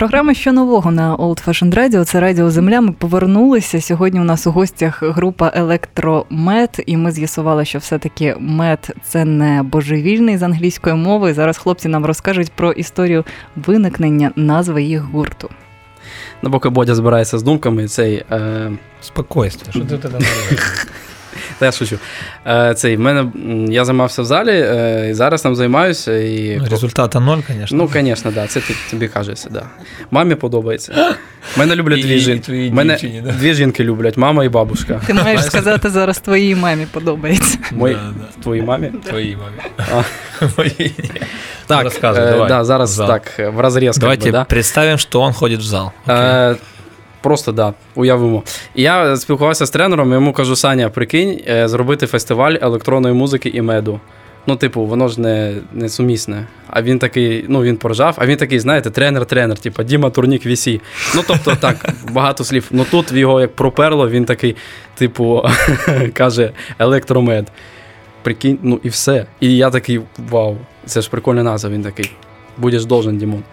Програма 0.04 0.34
що 0.34 0.54
нового 0.54 0.92
на 0.92 1.16
Old 1.16 1.48
Fashioned 1.48 1.76
Radio, 1.76 2.04
Це 2.04 2.20
Радіо 2.20 2.52
Земля. 2.52 2.82
Ми 2.82 2.92
повернулися. 2.92 3.82
Сьогодні 3.82 4.20
у 4.20 4.24
нас 4.24 4.48
у 4.48 4.52
гостях 4.52 5.04
група 5.04 5.52
Електромет, 5.56 6.84
і 6.86 6.98
ми 6.98 7.12
з'ясували, 7.12 7.66
що 7.66 7.80
все-таки 7.80 8.36
мед 8.40 8.96
це 9.04 9.26
не 9.26 9.64
божевільний 9.64 10.38
з 10.38 10.44
англійської 10.44 10.96
мови. 10.96 11.34
Зараз 11.34 11.58
хлопці 11.58 11.88
нам 11.88 12.06
розкажуть 12.06 12.52
про 12.52 12.72
історію 12.72 13.24
виникнення 13.56 14.32
назви 14.36 14.84
їх 14.84 15.02
гурту. 15.02 15.50
Ну, 16.42 16.52
поки 16.52 16.70
Бодя 16.70 16.96
збирається 16.96 17.38
з 17.38 17.44
думками, 17.44 17.88
цей. 17.88 18.24
Е, 18.32 18.72
Спокойствие. 19.02 19.86
Що 19.86 19.98
ти 19.98 20.08
тоді? 20.10 20.26
та 21.60 21.66
я 21.66 21.72
шучу. 21.72 21.98
Е, 22.48 22.74
цей, 22.74 22.96
в 22.96 23.00
мене, 23.00 23.26
я 23.70 23.86
займався 23.86 24.22
в 24.22 24.26
залі, 24.26 24.52
е, 24.52 25.08
і 25.10 25.14
зараз 25.14 25.42
там 25.42 25.56
займаюся. 25.56 26.18
І... 26.18 26.58
Ну, 26.62 26.66
Результата 26.72 27.20
ноль, 27.20 27.40
звісно. 27.48 27.78
Ну, 27.78 27.90
звісно, 27.94 28.32
да, 28.32 28.48
це 28.48 28.62
тобі 28.92 29.08
кажеться, 29.08 29.50
да. 29.50 29.64
Мамі 30.12 30.36
подобається. 30.36 31.16
Мене 31.58 31.76
люблять 31.76 32.00
І- 32.00 32.04
дві 32.04 32.20
жінки. 32.20 32.72
Мене 32.74 32.94
дівчині, 32.94 33.22
да. 33.26 33.32
дві 33.32 33.54
жінки 33.54 33.84
люблять, 33.84 34.18
мама 34.18 34.44
і 34.44 34.50
бабушка. 34.50 35.02
Ти 35.08 35.14
маєш 35.14 35.46
сказати 35.46 35.90
зараз 35.90 36.20
твоїй 36.20 36.56
мамі 36.56 36.88
подобається. 36.92 37.58
Мої, 37.72 37.96
Да, 37.96 38.02
да. 38.20 38.44
Твоїй 38.44 38.62
мамі. 38.62 38.92
Твої 39.10 39.38
мамі. 39.38 40.04
Мої. 40.58 40.96
Так, 41.68 41.88
е, 41.88 42.00
давай. 42.02 42.48
да, 42.48 42.64
зараз 42.64 42.98
так, 42.98 43.40
в 43.54 43.60
розріз. 43.60 43.98
Давайте 43.98 44.24
как 44.24 44.34
бы, 44.34 44.38
да. 44.38 44.44
представим, 44.44 44.98
что 44.98 45.22
он 45.22 45.34
ходит 45.34 45.60
в 45.60 45.64
зал. 45.64 45.92
Просто 47.24 47.52
да, 47.52 47.74
уявимо. 47.96 48.44
І 48.76 48.82
я 48.82 49.18
спілкувався 49.18 49.66
з 49.66 49.70
тренером, 49.70 50.14
йому 50.14 50.34
кажу: 50.34 50.56
Саня, 50.56 50.90
прикинь, 50.90 51.40
е, 51.48 51.68
зробити 51.68 52.08
фестиваль 52.08 52.56
електронної 52.62 53.14
музики 53.14 53.50
і 53.50 53.62
меду. 53.62 54.00
Ну, 54.48 54.56
типу, 54.56 54.86
воно 54.86 55.08
ж 55.08 55.22
не, 55.22 55.56
не 55.74 55.90
сумісне. 55.90 56.48
А 56.70 56.82
він 56.82 57.00
такий, 57.00 57.46
ну 57.48 57.64
він 57.64 57.78
поржав, 57.78 58.16
а 58.18 58.26
він 58.26 58.38
такий, 58.38 58.60
знаєте, 58.60 58.90
тренер-тренер, 58.90 59.60
типу 59.60 59.84
Діма 59.84 60.10
Турнік 60.10 60.46
Вісі. 60.46 60.82
Ну, 61.16 61.24
тобто, 61.28 61.56
так, 61.56 61.90
багато 62.12 62.44
слів. 62.44 62.68
Ну 62.72 62.86
тут 62.92 63.12
його 63.12 63.42
як 63.42 63.56
проперло, 63.56 64.10
він 64.10 64.26
такий, 64.26 64.56
типу, 64.96 65.44
каже, 66.14 66.52
електромед. 66.80 67.52
Прикинь, 68.22 68.60
ну 68.62 68.80
і 68.84 68.90
все. 68.90 69.26
І 69.40 69.58
я 69.58 69.70
такий, 69.70 70.02
вау, 70.30 70.58
це 70.86 71.02
ж 71.02 71.10
прикольна 71.10 71.44
назва. 71.44 71.70
Він 71.70 71.84
такий. 71.84 72.12
Будеш 72.58 72.86
должен, 72.86 73.18
Дімон. 73.18 73.44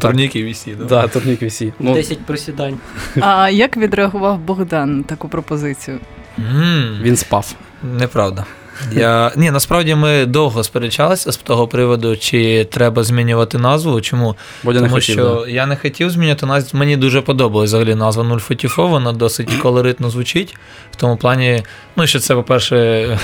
Турніки 0.00 0.42
вісі, 0.42 0.74
да? 0.78 0.84
Да, 0.84 1.08
турнік 1.08 1.42
Вісі. 1.42 1.72
Ну, 1.78 1.94
10 1.94 2.18
присідань. 2.26 2.78
А 3.20 3.50
як 3.50 3.76
відреагував 3.76 4.38
Богдан 4.38 4.96
на 4.98 5.02
таку 5.02 5.28
пропозицію? 5.28 5.98
М, 6.38 6.98
він 7.02 7.16
спав. 7.16 7.54
Неправда. 7.98 8.44
Я... 8.92 9.32
Ні, 9.36 9.50
насправді 9.50 9.94
ми 9.94 10.26
довго 10.26 10.64
сперечалися 10.64 11.32
з 11.32 11.36
того 11.36 11.68
приводу, 11.68 12.16
чи 12.16 12.64
треба 12.64 13.04
змінювати 13.04 13.58
назву. 13.58 14.00
Чому? 14.00 14.36
Бодя 14.62 14.80
не 14.80 14.86
Тому 14.86 14.94
хотів. 14.94 15.14
що 15.14 15.42
да. 15.46 15.50
я 15.50 15.66
не 15.66 15.76
хотів 15.76 16.10
змінювати 16.10 16.46
назву. 16.46 16.78
Мені 16.78 16.96
дуже 16.96 17.20
подобалась 17.20 17.70
взагалі 17.70 17.94
назва 17.94 18.24
Нульфотіфо, 18.24 18.86
вона 18.86 19.12
досить 19.12 19.54
колоритно 19.62 20.10
звучить. 20.10 20.56
В 20.92 20.96
тому 20.96 21.16
плані, 21.16 21.62
ну, 21.96 22.06
що 22.06 22.18
це, 22.20 22.34
по-перше, 22.34 23.18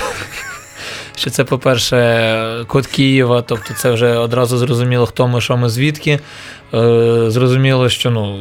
що 1.15 1.29
це, 1.29 1.43
по-перше, 1.43 2.65
код 2.67 2.87
Києва, 2.87 3.41
тобто 3.41 3.73
це 3.73 3.91
вже 3.91 4.17
одразу 4.17 4.57
зрозуміло, 4.57 5.05
хто 5.05 5.27
ми, 5.27 5.41
що 5.41 5.57
ми, 5.57 5.69
звідки. 5.69 6.19
Е, 6.75 7.31
зрозуміло, 7.31 7.89
що 7.89 8.11
ну, 8.11 8.37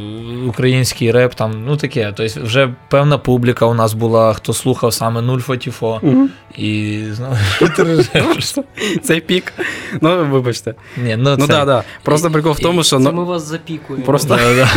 український 0.49 1.11
реп 1.11 1.35
там, 1.35 1.64
ну 1.67 1.76
таке. 1.76 2.12
Тобто 2.17 2.41
вже 2.43 2.75
певна 2.91 3.19
публіка 3.19 3.67
у 3.67 3.75
нас 3.75 3.95
була, 3.95 4.33
хто 4.33 4.53
слухав 4.53 4.93
саме 4.93 5.23
Нульфотіфо. 5.23 6.00
Мгм. 6.03 6.31
І 6.57 7.03
знову. 7.12 7.37
Цей 9.03 9.21
пік. 9.21 9.53
Ну, 10.00 10.26
вибачте. 10.31 10.75
Ні, 10.97 11.17
ну, 11.17 11.37
Ну 11.38 11.47
це... 11.47 11.53
так, 11.53 11.67
так. 11.67 11.85
Просто 12.03 12.31
прикол 12.31 12.53
в 12.53 12.59
тому, 12.59 12.83
що 12.83 12.97
Це 12.97 13.03
ну, 13.03 13.12
ми 13.12 13.25
вас 13.25 13.43
запікуємо. 13.49 14.07
Просто- 14.07 14.37
Да, 14.37 14.69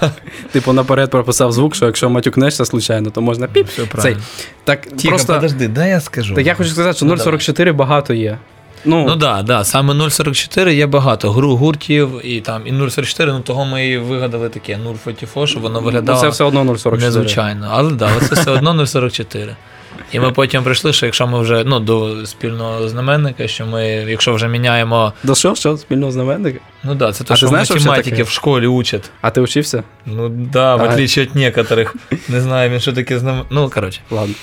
да. 0.00 0.10
типу 0.52 0.72
наперед 0.72 1.10
прописав 1.10 1.52
звук, 1.52 1.74
що 1.74 1.86
якщо 1.86 2.10
матюкнешся 2.10 2.64
случайно, 2.64 3.10
то 3.10 3.20
можна 3.20 3.46
піп. 3.46 3.68
Все 3.68 3.82
правильно. 3.82 4.20
Так 4.64 4.86
Тихо, 4.86 5.08
просто. 5.08 5.34
подожди, 5.34 5.68
дай 5.68 5.90
я 5.90 6.00
скажу. 6.00 6.34
Так 6.34 6.46
я 6.46 6.54
хочу 6.54 6.70
сказати, 6.70 6.96
що 6.96 7.06
Ну, 7.06 7.14
0,44 7.14 7.72
багато 7.72 8.14
є. 8.14 8.38
Ну, 8.84 9.04
Ну 9.04 9.16
так, 9.16 9.18
да, 9.18 9.42
да, 9.42 9.64
саме 9.64 10.10
044 10.10 10.74
є 10.74 10.86
багато 10.86 11.32
гру 11.32 11.56
гуртів 11.56 12.20
і 12.24 12.40
там 12.40 12.62
і 12.66 12.70
044, 12.90 13.32
ну 13.32 13.40
того 13.40 13.64
ми 13.64 13.86
і 13.86 13.98
вигадали 13.98 14.48
таке 14.48 14.78
044, 15.04 15.46
щоб 15.46 15.62
воно 15.62 15.80
ну, 15.80 15.86
виглядало 15.86 16.20
це 16.20 16.28
все 16.28 16.44
одно 16.44 16.64
0,44. 16.64 17.00
незвичайно. 17.00 17.68
Але 17.70 17.92
да, 17.92 18.10
це 18.28 18.34
все 18.34 18.50
одно 18.50 18.86
044. 18.86 19.56
І 20.12 20.20
ми 20.20 20.30
потім 20.30 20.62
прийшли, 20.62 20.92
що 20.92 21.06
якщо 21.06 21.26
ми 21.26 21.40
вже 21.40 21.64
ну, 21.64 21.80
до 21.80 22.26
спільного 22.26 22.88
знаменника, 22.88 23.48
що 23.48 23.66
ми, 23.66 23.86
якщо 23.86 24.34
вже 24.34 24.48
міняємо, 24.48 25.12
До 25.22 25.34
що? 25.34 25.54
Що? 25.54 25.76
Спільного 25.76 26.12
знаменника? 26.12 26.58
ну 26.84 26.94
да, 26.94 27.12
це 27.12 27.24
те, 27.24 27.36
що 27.36 27.46
знаєш, 27.46 27.70
математики 27.70 28.22
в 28.22 28.28
школі 28.28 28.66
учать. 28.66 29.10
А 29.20 29.30
ти 29.30 29.40
вчився? 29.40 29.82
Ну 30.06 30.28
да, 30.28 30.76
в 30.76 30.82
отличие 30.82 31.24
від 31.24 31.36
некоторих. 31.36 31.96
Не 32.28 32.40
знаю, 32.40 32.70
він 32.70 32.80
що 32.80 32.92
таке 32.92 33.18
знам... 33.18 33.42
Ну, 33.50 33.70
коротше. 33.70 34.00
Ладно. 34.10 34.34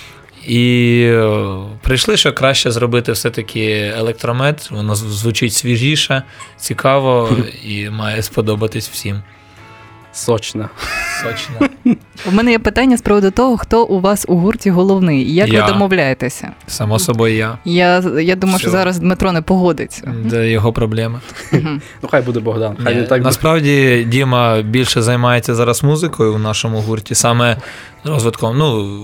І 0.48 1.02
е, 1.12 1.58
прийшли, 1.82 2.18
що 2.18 2.34
краще 2.34 2.72
зробити 2.72 3.12
все-таки 3.12 3.94
електромет. 3.98 4.72
Воно 4.72 4.96
звучить 4.96 5.54
свіжіше, 5.54 6.24
цікаво 6.58 7.30
і 7.66 7.90
має 7.90 8.24
сподобатись 8.24 8.90
всім. 8.90 9.22
Сочно. 10.14 10.70
Сочно. 11.24 11.68
У 12.26 12.32
мене 12.32 12.52
є 12.52 12.60
питання 12.60 12.98
з 12.98 13.02
приводу 13.02 13.32
того, 13.32 13.58
хто 13.58 13.86
у 13.86 14.00
вас 14.00 14.26
у 14.28 14.36
гурті 14.36 14.70
головний. 14.70 15.34
Як 15.34 15.50
Я. 15.50 15.66
ви 15.66 15.72
домовляєтеся? 15.72 16.50
Само 16.68 17.00
собою 17.00 17.36
я. 17.36 17.58
Я, 17.66 18.04
я 18.22 18.36
думаю, 18.36 18.60
що 18.60 18.70
зараз 18.70 19.00
Дмитро 19.00 19.32
не 19.32 19.42
погодиться. 19.42 20.14
Це 20.30 20.50
його 20.50 20.74
проблема. 20.74 21.22
Ну 22.02 22.10
хай 22.12 22.22
буде 22.22 22.40
Богдан. 22.40 22.78
Хай 22.84 22.94
він 22.96 23.02
так 23.06 23.10
буде. 23.10 23.22
Насправді 23.24 24.04
Діма 24.10 24.62
більше 24.62 25.02
займається 25.02 25.56
зараз 25.56 25.84
музикою 25.84 26.34
в 26.34 26.40
нашому 26.40 26.80
гурті, 26.80 27.16
саме 27.16 27.58
розвитком. 28.04 28.58
Ну, 28.58 28.98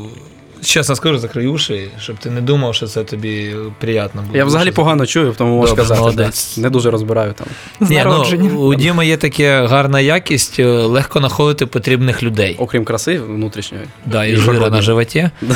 чесно 0.64 0.96
скажу, 0.96 1.18
закрий 1.18 1.48
уші, 1.48 1.88
щоб 2.00 2.18
ти 2.18 2.30
не 2.30 2.42
думав, 2.42 2.76
що 2.76 2.88
це 2.88 3.04
тобі 3.04 3.56
приємно 3.80 4.22
буде. 4.22 4.38
Я 4.38 4.46
взагалі 4.46 4.72
погано 4.72 5.06
чую, 5.06 5.36
тому 5.38 5.58
можу 5.58 5.74
сказати. 5.74 6.00
молодець. 6.00 6.58
Не 6.58 6.70
дуже 6.70 6.92
розбираю 6.92 7.34
там. 7.34 7.48
Ні, 7.80 8.04
ну, 8.06 8.48
у 8.50 8.76
Діма 8.76 9.04
є 9.04 9.18
така 9.18 9.68
гарна 9.68 10.00
якість, 10.00 10.60
е, 10.60 10.66
легко 10.66 11.20
знаходити 11.20 11.66
потрібних 11.66 12.24
людей. 12.24 12.56
Окрім 12.60 12.86
краси 12.86 13.20
внутрішньої. 13.20 13.84
Да, 14.06 14.26
і 14.26 14.34
І 14.34 14.36
жира 14.36 14.70
на 14.70 14.82
животі. 14.82 15.30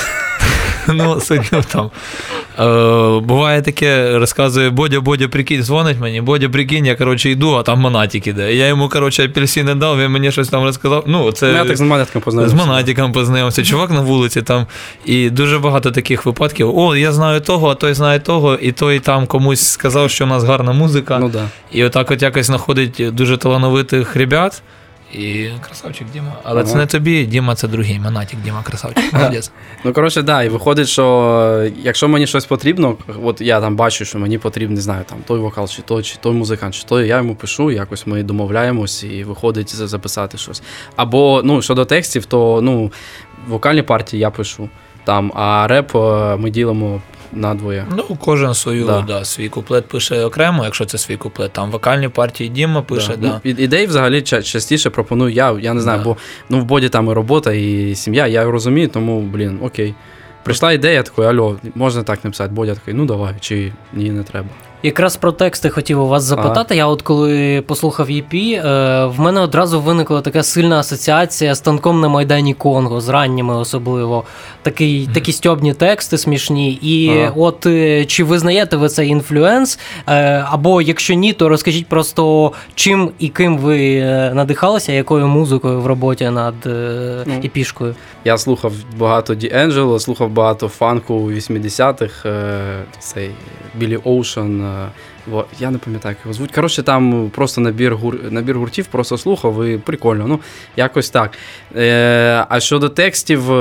Ну, 0.88 1.20
суть 1.20 1.51
не 1.51 1.60
в 1.60 1.65
тому. 1.65 1.91
Е, 2.60 3.20
буває 3.20 3.62
таке, 3.62 4.20
розказує 4.20 4.70
Бодя, 4.70 5.00
Бодя, 5.00 5.27
прикинь, 5.27 5.63
дзвонить 5.63 6.00
мені, 6.00 6.22
Бодя, 6.22 6.50
прикинь, 6.50 6.86
я 6.86 6.96
коротше 6.96 7.29
йду, 7.29 7.53
а 7.53 7.63
там 7.63 7.79
монатик 7.79 8.27
іде. 8.27 8.53
Я 8.53 8.67
йому, 8.67 8.89
коротше, 8.89 9.25
апельсини 9.25 9.75
дав, 9.75 10.00
він 10.00 10.12
мені 10.12 10.32
щось 10.32 10.48
там 10.48 10.63
розказав. 10.63 11.03
Ну, 11.08 11.32
це 11.32 11.48
Ну, 11.48 11.53
я 11.53 11.65
так 11.65 11.77
з 11.77 11.82
Монетком 11.82 12.22
з 12.27 12.53
монатиком 12.53 13.12
познайомився, 13.12 13.63
чувак 13.63 13.89
на 13.89 14.01
вулиці 14.01 14.41
там. 14.41 14.65
І 15.06 15.29
дуже 15.29 15.60
багато 15.60 15.91
таких 15.91 16.25
випадків. 16.25 16.77
О, 16.77 16.96
я 16.96 17.12
знаю 17.12 17.41
того, 17.41 17.70
а 17.70 17.75
той 17.75 17.94
знає 17.94 18.20
того, 18.20 18.56
і 18.56 18.72
той 18.72 19.00
там 19.00 19.27
комусь 19.27 19.62
сказав, 19.67 20.10
що 20.10 20.25
у 20.25 20.27
нас 20.27 20.44
гарна 20.44 20.72
музика. 20.72 21.20
Ну 21.20 21.29
да. 21.29 21.46
І 21.72 21.84
отак 21.84 22.12
от 22.12 22.22
якось 22.22 22.46
знаходить 22.46 23.01
дуже 23.12 23.38
талановитих 23.38 24.15
ребят. 24.15 24.62
І 25.14 25.50
красавчик 25.62 26.08
Діма. 26.14 26.34
Але 26.44 26.64
це 26.64 26.76
не 26.76 26.86
тобі, 26.86 27.26
Діма 27.26 27.56
це 27.56 27.68
другий. 27.68 28.00
Монатик, 28.00 28.40
Діма 28.42 28.64
красавчик. 28.64 29.14
Молодець. 29.14 29.52
Ну, 29.84 29.94
коротше, 29.94 30.22
да, 30.22 30.44
і 30.44 30.50
виходить, 30.50 30.88
що 30.88 31.72
якщо 31.84 32.08
мені 32.08 32.28
щось 32.28 32.46
потрібно, 32.46 32.98
от 33.24 33.42
я 33.42 33.62
там 33.62 33.76
бачу, 33.76 34.06
що 34.06 34.20
мені 34.20 34.38
потрібен, 34.38 34.76
не 34.76 34.82
знаю, 34.82 35.04
там 35.10 35.18
той 35.28 35.40
вокал, 35.40 35.68
чи 35.68 35.82
той, 35.82 36.04
чи 36.04 36.18
той 36.18 36.34
музикант, 36.34 36.76
чи 36.76 36.84
той, 36.84 37.08
я 37.08 37.18
йому 37.18 37.36
пишу, 37.36 37.72
якось 37.72 38.08
ми 38.08 38.24
домовляємось 38.24 39.04
і 39.04 39.24
виходить 39.24 39.76
записати 39.76 40.38
щось. 40.38 40.64
Або 40.96 41.42
ну, 41.44 41.62
щодо 41.62 41.86
текстів, 41.86 42.26
то 42.26 42.62
ну, 42.62 42.92
вокальні 43.48 43.82
партії 43.82 44.22
я 44.22 44.30
пишу. 44.32 44.70
Там, 45.04 45.32
а 45.36 45.68
реп 45.68 45.96
е, 45.96 46.36
ми 46.36 46.50
ділимо 46.50 47.02
надвоє. 47.34 47.86
Ну, 47.98 48.03
кожен 48.19 48.53
свою, 48.53 48.86
Да. 48.86 49.01
да. 49.07 49.25
свій 49.25 49.50
куплет 49.50 49.88
пише 49.88 50.24
окремо, 50.24 50.63
якщо 50.65 50.86
це 50.86 50.98
свій 50.98 51.17
куплет. 51.17 51.51
Там 51.53 51.72
вокальні 51.72 52.10
партії 52.10 52.50
Діма 52.50 52.81
пише, 52.81 53.15
да. 53.17 53.27
Ну, 53.27 53.51
і- 53.51 53.63
ідей 53.63 53.88
взагалі 53.88 54.19
ча- 54.22 54.43
частіше 54.43 54.89
пропоную 54.89 55.34
я. 55.34 55.57
Я 55.62 55.74
не 55.74 55.81
знаю, 55.81 55.98
Да. 56.00 56.03
бо 56.03 56.17
ну, 56.50 56.60
в 56.60 56.63
боді 56.63 56.89
там 56.89 57.10
і 57.10 57.13
робота, 57.13 57.53
і 57.53 57.96
сім'я, 57.96 58.27
я 58.27 58.43
розумію, 58.43 58.88
тому, 58.88 59.22
блін, 59.22 59.60
окей. 59.63 59.93
Прийшла 60.43 60.72
ідея, 60.72 61.03
такої, 61.03 61.27
альо, 61.29 61.57
можна 61.75 62.03
так 62.03 62.24
написати. 62.24 62.53
Бодя 62.53 62.75
такий, 62.75 62.93
ну 62.93 63.05
давай, 63.05 63.34
чи 63.39 63.72
ні, 63.93 64.12
не 64.12 64.24
треба. 64.24 64.48
Якраз 64.84 65.17
про 65.17 65.31
тексти 65.31 65.69
хотів 65.69 66.01
у 66.01 66.07
вас 66.07 66.24
запитати. 66.24 66.75
Я 66.75 66.88
от 66.88 67.01
коли 67.01 67.62
послухав 67.62 68.07
EP, 68.10 68.34
е, 68.65 69.05
в 69.05 69.19
мене 69.19 69.41
одразу 69.41 69.81
виникла 69.81 70.22
така 70.22 70.43
сильна 70.43 70.79
асоціація 70.79 71.55
з 71.55 71.62
танком 71.62 72.01
на 72.01 72.07
Майдані 72.10 72.53
Конго, 72.53 73.01
з 73.01 73.10
ранніми 73.10 73.55
особливо. 73.55 74.24
Такий, 74.62 75.10
Такі 75.13 75.31
стьобні 75.31 75.74
тексти 75.74 76.17
смішні. 76.17 76.72
І 76.81 77.10
Ага. 77.19 77.34
от 77.36 77.65
е, 77.65 78.05
чи 78.05 78.24
визнаєте 78.24 78.77
ви 78.77 78.89
цей 78.89 79.10
інфлюенс? 79.10 79.79
Е, 80.07 80.46
Або 80.51 80.81
якщо 80.81 81.13
ні, 81.13 81.34
то 81.34 81.50
розкажіть 81.50 81.88
просто, 81.88 82.51
чим 82.75 83.12
і 83.19 83.27
ким 83.29 83.57
ви 83.57 84.01
надихалися, 84.34 84.91
якою 84.91 85.27
музикою 85.27 85.81
в 85.81 85.86
роботі 85.86 86.29
над 86.29 86.55
Ну. 87.25 87.34
епішкою? 87.43 87.96
Я 88.25 88.38
слухав 88.38 88.74
багато 88.98 89.34
D'Angelo, 89.34 90.00
слухав 90.00 90.29
багато 90.29 90.67
фанку 90.67 91.13
у 91.13 91.31
80-х, 91.31 92.29
е, 92.29 92.84
цей 93.00 93.29
Білі 93.75 93.98
Оушен. 94.03 94.67
Е, 94.68 95.44
Я 95.60 95.72
не 95.72 95.78
пам'ятаю, 95.78 96.16
як 96.18 96.26
його 96.26 96.34
звуть. 96.34 96.52
Коротше, 96.52 96.84
там 96.84 97.32
просто 97.36 97.62
набір, 97.62 97.96
гур... 97.96 98.32
набір 98.32 98.58
гуртів, 98.58 98.86
просто 98.86 99.18
слухав 99.18 99.66
і 99.66 99.78
прикольно. 99.78 100.28
Ну, 100.28 100.40
якось 100.76 101.10
так. 101.10 101.32
Е, 101.76 102.46
а 102.50 102.60
щодо 102.60 102.90
текстів. 102.90 103.52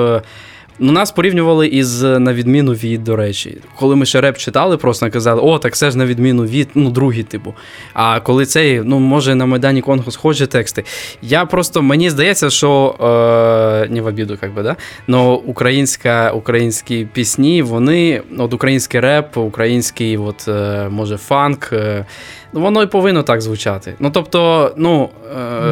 Е, 0.80 0.86
Ну, 0.86 0.92
нас 0.92 1.10
порівнювали 1.10 1.66
із 1.66 2.02
на 2.02 2.34
відміну 2.34 2.72
від, 2.72 3.04
до 3.04 3.16
речі. 3.16 3.58
Коли 3.78 3.96
ми 3.96 4.06
ще 4.06 4.20
реп 4.20 4.38
читали, 4.38 4.76
просто 4.76 5.10
казали, 5.10 5.40
о, 5.40 5.58
так 5.58 5.76
це 5.76 5.90
ж 5.90 5.98
на 5.98 6.06
відміну 6.06 6.44
від, 6.44 6.68
ну, 6.74 6.90
другий 6.90 7.22
типу. 7.22 7.54
А 7.94 8.20
коли 8.20 8.46
цей, 8.46 8.80
ну, 8.84 8.98
може, 8.98 9.34
на 9.34 9.46
Майдані 9.46 9.82
Конго 9.82 10.10
схожі 10.10 10.46
тексти. 10.46 10.84
Я 11.22 11.44
просто, 11.44 11.82
мені 11.82 12.10
здається, 12.10 12.50
що 12.50 12.96
е, 13.00 13.92
не 13.92 14.00
в 14.00 14.06
обіду, 14.06 14.38
як 14.42 14.54
би, 14.54 14.62
да? 14.62 14.76
Но 15.06 15.34
українська, 15.34 16.30
українські 16.30 17.08
пісні, 17.12 17.62
вони, 17.62 18.22
от 18.38 18.54
український 18.54 19.00
реп, 19.00 19.36
український, 19.36 20.18
от, 20.18 20.48
е, 20.48 20.88
може, 20.90 21.16
фанк, 21.16 21.70
е, 21.72 22.04
Ну, 22.45 22.45
воно 22.52 22.82
і 22.82 22.86
повинно 22.86 23.22
так 23.22 23.40
звучати. 23.40 23.94
Ну, 23.98 24.10
тобто, 24.10 24.72
ну. 24.76 25.08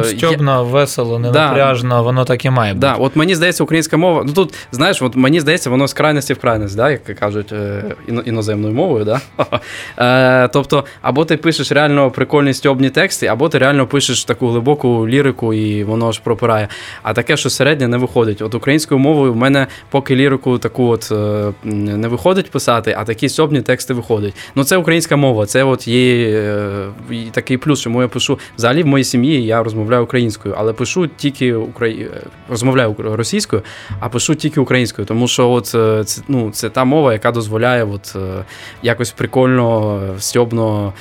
е, 0.03 0.15
я- 0.17 0.61
весело, 0.61 1.19
ненапряжно, 1.19 2.03
воно 2.03 2.25
так 2.25 2.45
і 2.45 2.49
має 2.49 2.73
бути. 2.73 2.87
Да, 2.87 2.93
от 2.93 3.15
мені 3.15 3.35
здається, 3.35 3.63
українська 3.63 3.97
мова. 3.97 4.23
Ну 4.25 4.33
тут, 4.33 4.53
знаєш, 4.71 5.01
от 5.01 5.15
мені 5.15 5.39
здається, 5.39 5.69
воно 5.69 5.87
з 5.87 5.93
крайності 5.93 6.33
в 6.33 6.39
крайність, 6.39 6.75
да, 6.75 6.91
як 6.91 7.03
кажуть 7.03 7.51
е, 7.51 7.83
іноземною 8.25 8.73
мовою. 8.73 9.05
Да? 9.05 9.21
Е, 9.99 10.47
тобто, 10.47 10.85
або 11.01 11.25
ти 11.25 11.37
пишеш 11.37 11.71
реально 11.71 12.11
прикольні 12.11 12.53
стьобні 12.53 12.89
тексти, 12.89 13.27
або 13.27 13.49
ти 13.49 13.57
реально 13.57 13.87
пишеш 13.87 14.25
таку 14.25 14.47
глибоку 14.47 15.07
лірику, 15.07 15.53
і 15.53 15.83
воно 15.83 16.11
ж 16.11 16.21
пропирає. 16.23 16.67
А 17.03 17.13
таке, 17.13 17.37
що 17.37 17.49
середнє, 17.49 17.87
не 17.87 17.97
виходить. 17.97 18.41
От 18.41 18.55
українською 18.55 18.99
мовою 18.99 19.33
в 19.33 19.35
мене 19.35 19.67
поки 19.89 20.15
лірику 20.15 20.57
таку 20.57 20.87
от 20.87 21.11
е, 21.11 21.51
не 21.63 22.07
виходить 22.07 22.51
писати, 22.51 22.95
а 22.97 23.03
такі 23.03 23.29
стьобні 23.29 23.61
тексти 23.61 23.93
виходять. 23.93 24.33
Ну 24.55 24.63
це 24.63 24.77
українська 24.77 25.15
мова, 25.15 25.45
це 25.45 25.63
от 25.63 25.87
є 25.87 26.27
е, 26.29 26.64
і 27.11 27.23
такий 27.31 27.57
плюс, 27.57 27.81
чому 27.81 28.01
я 28.01 28.07
пишу. 28.07 28.39
Взагалі 28.57 28.83
в 28.83 28.87
моїй 28.87 29.03
сім'ї 29.03 29.45
я 29.45 29.63
розмовляю 29.63 30.03
українською, 30.03 30.55
але 30.57 30.73
пишу 30.73 31.07
тільки 31.07 31.53
украї... 31.53 32.03
е, 32.03 32.21
розмовляю 32.49 32.95
російською, 32.97 33.61
а 33.99 34.09
пишу 34.09 34.35
тільки 34.35 34.59
українською, 34.59 35.05
тому 35.05 35.27
що 35.27 35.49
от 35.49 35.65
це, 35.65 36.03
ну, 36.27 36.51
це 36.51 36.69
та 36.69 36.83
мова, 36.83 37.13
яка 37.13 37.31
дозволяє 37.31 37.83
от, 37.83 38.15
е, 38.15 38.43
якось 38.83 39.11
прикольно, 39.11 39.99
е, 40.17 40.21
стьобно. 40.21 40.93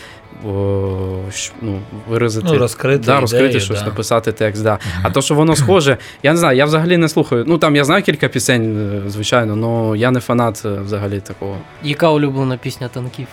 о, 0.46 1.20
Ну, 1.62 1.78
виразити, 2.08 2.46
Ну, 2.52 2.58
розкрити 2.58 3.04
да, 3.06 3.20
розкрити 3.20 3.44
ідею, 3.44 3.60
щось, 3.60 3.78
да. 3.80 3.86
написати 3.86 4.32
текст. 4.32 4.62
Да. 4.62 4.78
А 5.02 5.10
то, 5.10 5.22
що 5.22 5.34
воно 5.34 5.56
схоже, 5.56 5.96
я 6.22 6.32
не 6.32 6.38
знаю, 6.38 6.58
я 6.58 6.64
взагалі 6.64 6.96
не 6.96 7.08
слухаю. 7.08 7.44
Ну 7.46 7.58
там 7.58 7.76
я 7.76 7.84
знаю 7.84 8.02
кілька 8.02 8.28
пісень, 8.28 9.02
звичайно, 9.06 9.68
але 9.86 9.98
я 9.98 10.10
не 10.10 10.20
фанат 10.20 10.64
взагалі 10.64 11.20
такого. 11.20 11.56
Яка 11.82 12.10
улюблена 12.10 12.56
пісня 12.56 12.88
танків? 12.88 13.26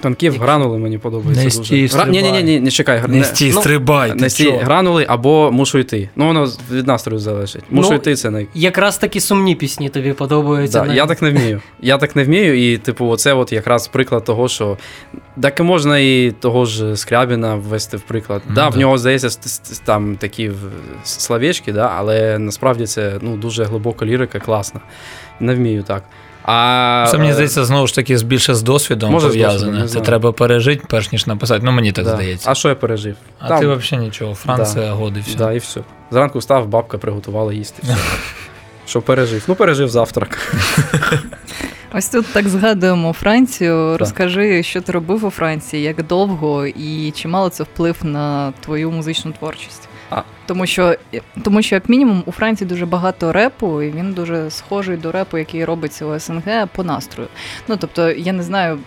Танків 0.00 0.40
гранули 0.40 0.78
мені 0.78 0.98
подобається. 0.98 1.44
Не 1.44 1.50
дуже. 1.50 1.96
Гра... 1.96 2.06
Ні, 2.06 2.22
ні, 2.22 2.32
ні, 2.32 2.42
ні, 2.42 2.60
не 2.60 2.70
чекай. 2.70 3.02
Не 3.08 3.24
стій, 3.24 3.52
ну, 3.54 3.60
стрибай, 3.60 4.14
Не 4.14 4.30
стій, 4.30 4.50
гранули 4.50 5.06
або 5.08 5.50
мушу 5.52 5.78
йти. 5.78 6.10
Ну, 6.16 6.26
воно 6.26 6.48
від 6.70 6.86
настрою 6.86 7.18
залежить. 7.18 7.62
Мушу 7.70 7.90
Ну, 7.90 7.96
йти 7.96 8.14
це 8.14 8.30
най. 8.30 8.46
Якраз 8.54 8.98
такі 8.98 9.20
сумні 9.20 9.54
пісні 9.54 9.88
тобі 9.88 10.12
подобаються. 10.12 10.80
Да, 10.80 10.86
не? 10.86 10.96
я 10.96 11.06
так 11.06 11.22
не 11.22 11.30
вмію. 11.30 11.60
Я 11.80 11.98
так 11.98 12.16
не 12.16 12.24
вмію, 12.24 12.72
і, 12.72 12.78
типу, 12.78 13.06
оце 13.06 13.32
от 13.32 13.52
якраз 13.52 13.88
приклад 13.88 14.24
того, 14.24 14.48
що 14.48 14.76
так 15.42 15.60
і 15.60 15.62
можна 15.62 15.98
і 15.98 16.34
того 16.40 16.64
ж 16.64 16.96
Скрябіна 16.96 17.54
ввести 17.54 17.96
в 17.96 18.00
приклад. 18.00 18.42
Ну, 18.48 18.54
да, 18.54 18.68
в 18.68 18.76
нього 18.76 18.98
здається 18.98 19.40
там 19.84 20.16
такі 20.16 20.50
словечки, 21.04 21.72
да, 21.72 21.92
але 21.96 22.38
насправді 22.38 22.86
це 22.86 23.18
ну, 23.20 23.36
дуже 23.36 23.64
глибока 23.64 24.06
лірика, 24.06 24.38
класна. 24.38 24.80
Не 25.40 25.54
вмію 25.54 25.82
так. 25.82 26.02
А, 26.50 27.06
Це 27.10 27.18
мені 27.18 27.30
е, 27.30 27.32
здається, 27.32 27.64
знову 27.64 27.86
ж 27.86 27.94
таки, 27.94 28.16
більше 28.16 28.54
з 28.54 28.62
досвідом 28.62 29.12
Може, 29.12 29.26
з 29.26 29.28
досвідом, 29.28 29.50
пов'язане. 29.50 29.88
Це 29.88 30.00
треба 30.00 30.32
пережити, 30.32 30.84
перш 30.88 31.12
ніж 31.12 31.26
написати. 31.26 31.60
Ну, 31.64 31.72
мені 31.72 31.92
так 31.92 32.04
да. 32.04 32.10
здається. 32.10 32.50
А 32.50 32.54
що 32.54 32.68
я 32.68 32.74
пережив? 32.74 33.16
А 33.38 33.48
Там- 33.48 33.60
ти 33.60 33.66
взагалі 33.66 34.06
нічого, 34.06 34.34
Франція, 34.34 34.92
годи, 34.92 35.20
все. 35.20 35.38
Да, 35.38 35.52
і 35.52 35.58
все. 35.58 35.80
Зранку 36.10 36.38
встав, 36.38 36.68
бабка 36.68 36.98
приготувала 36.98 37.52
їсти. 37.52 37.82
Все. 37.82 37.96
Що 38.86 39.02
пережив? 39.02 39.44
Ну, 39.48 39.54
пережив 39.54 39.88
завтрак. 39.88 40.38
Ось 41.92 42.08
тут 42.08 42.26
так 42.32 42.48
згадуємо 42.48 43.12
Францію. 43.12 43.98
Розкажи, 43.98 44.62
що 44.62 44.80
ти 44.80 44.92
робив 44.92 45.24
у 45.24 45.30
Франції, 45.30 45.82
як 45.82 46.06
довго 46.06 46.66
і 46.66 47.10
чи 47.10 47.28
мало 47.28 47.48
це 47.48 47.64
вплив 47.64 47.96
на 48.02 48.52
твою 48.60 48.90
музичну 48.90 49.32
творчість? 49.32 49.88
А. 50.10 50.22
Тому 50.46 50.66
що, 50.66 50.96
тому 51.42 51.62
що, 51.62 51.74
як 51.74 51.88
мінімум, 51.88 52.22
у 52.26 52.32
Франції 52.32 52.68
дуже 52.68 52.86
багато 52.86 53.32
репу, 53.32 53.82
і 53.82 53.90
він 53.90 54.12
дуже 54.12 54.50
схожий 54.50 54.96
до 54.96 55.12
репу, 55.12 55.38
який 55.38 55.64
робиться 55.64 56.06
у 56.06 56.18
СНГ 56.18 56.68
по 56.72 56.84
настрою. 56.84 57.28
Ну 57.68 57.76
тобто, 57.76 58.10
я 58.10 58.32
не 58.32 58.42
знаю. 58.42 58.78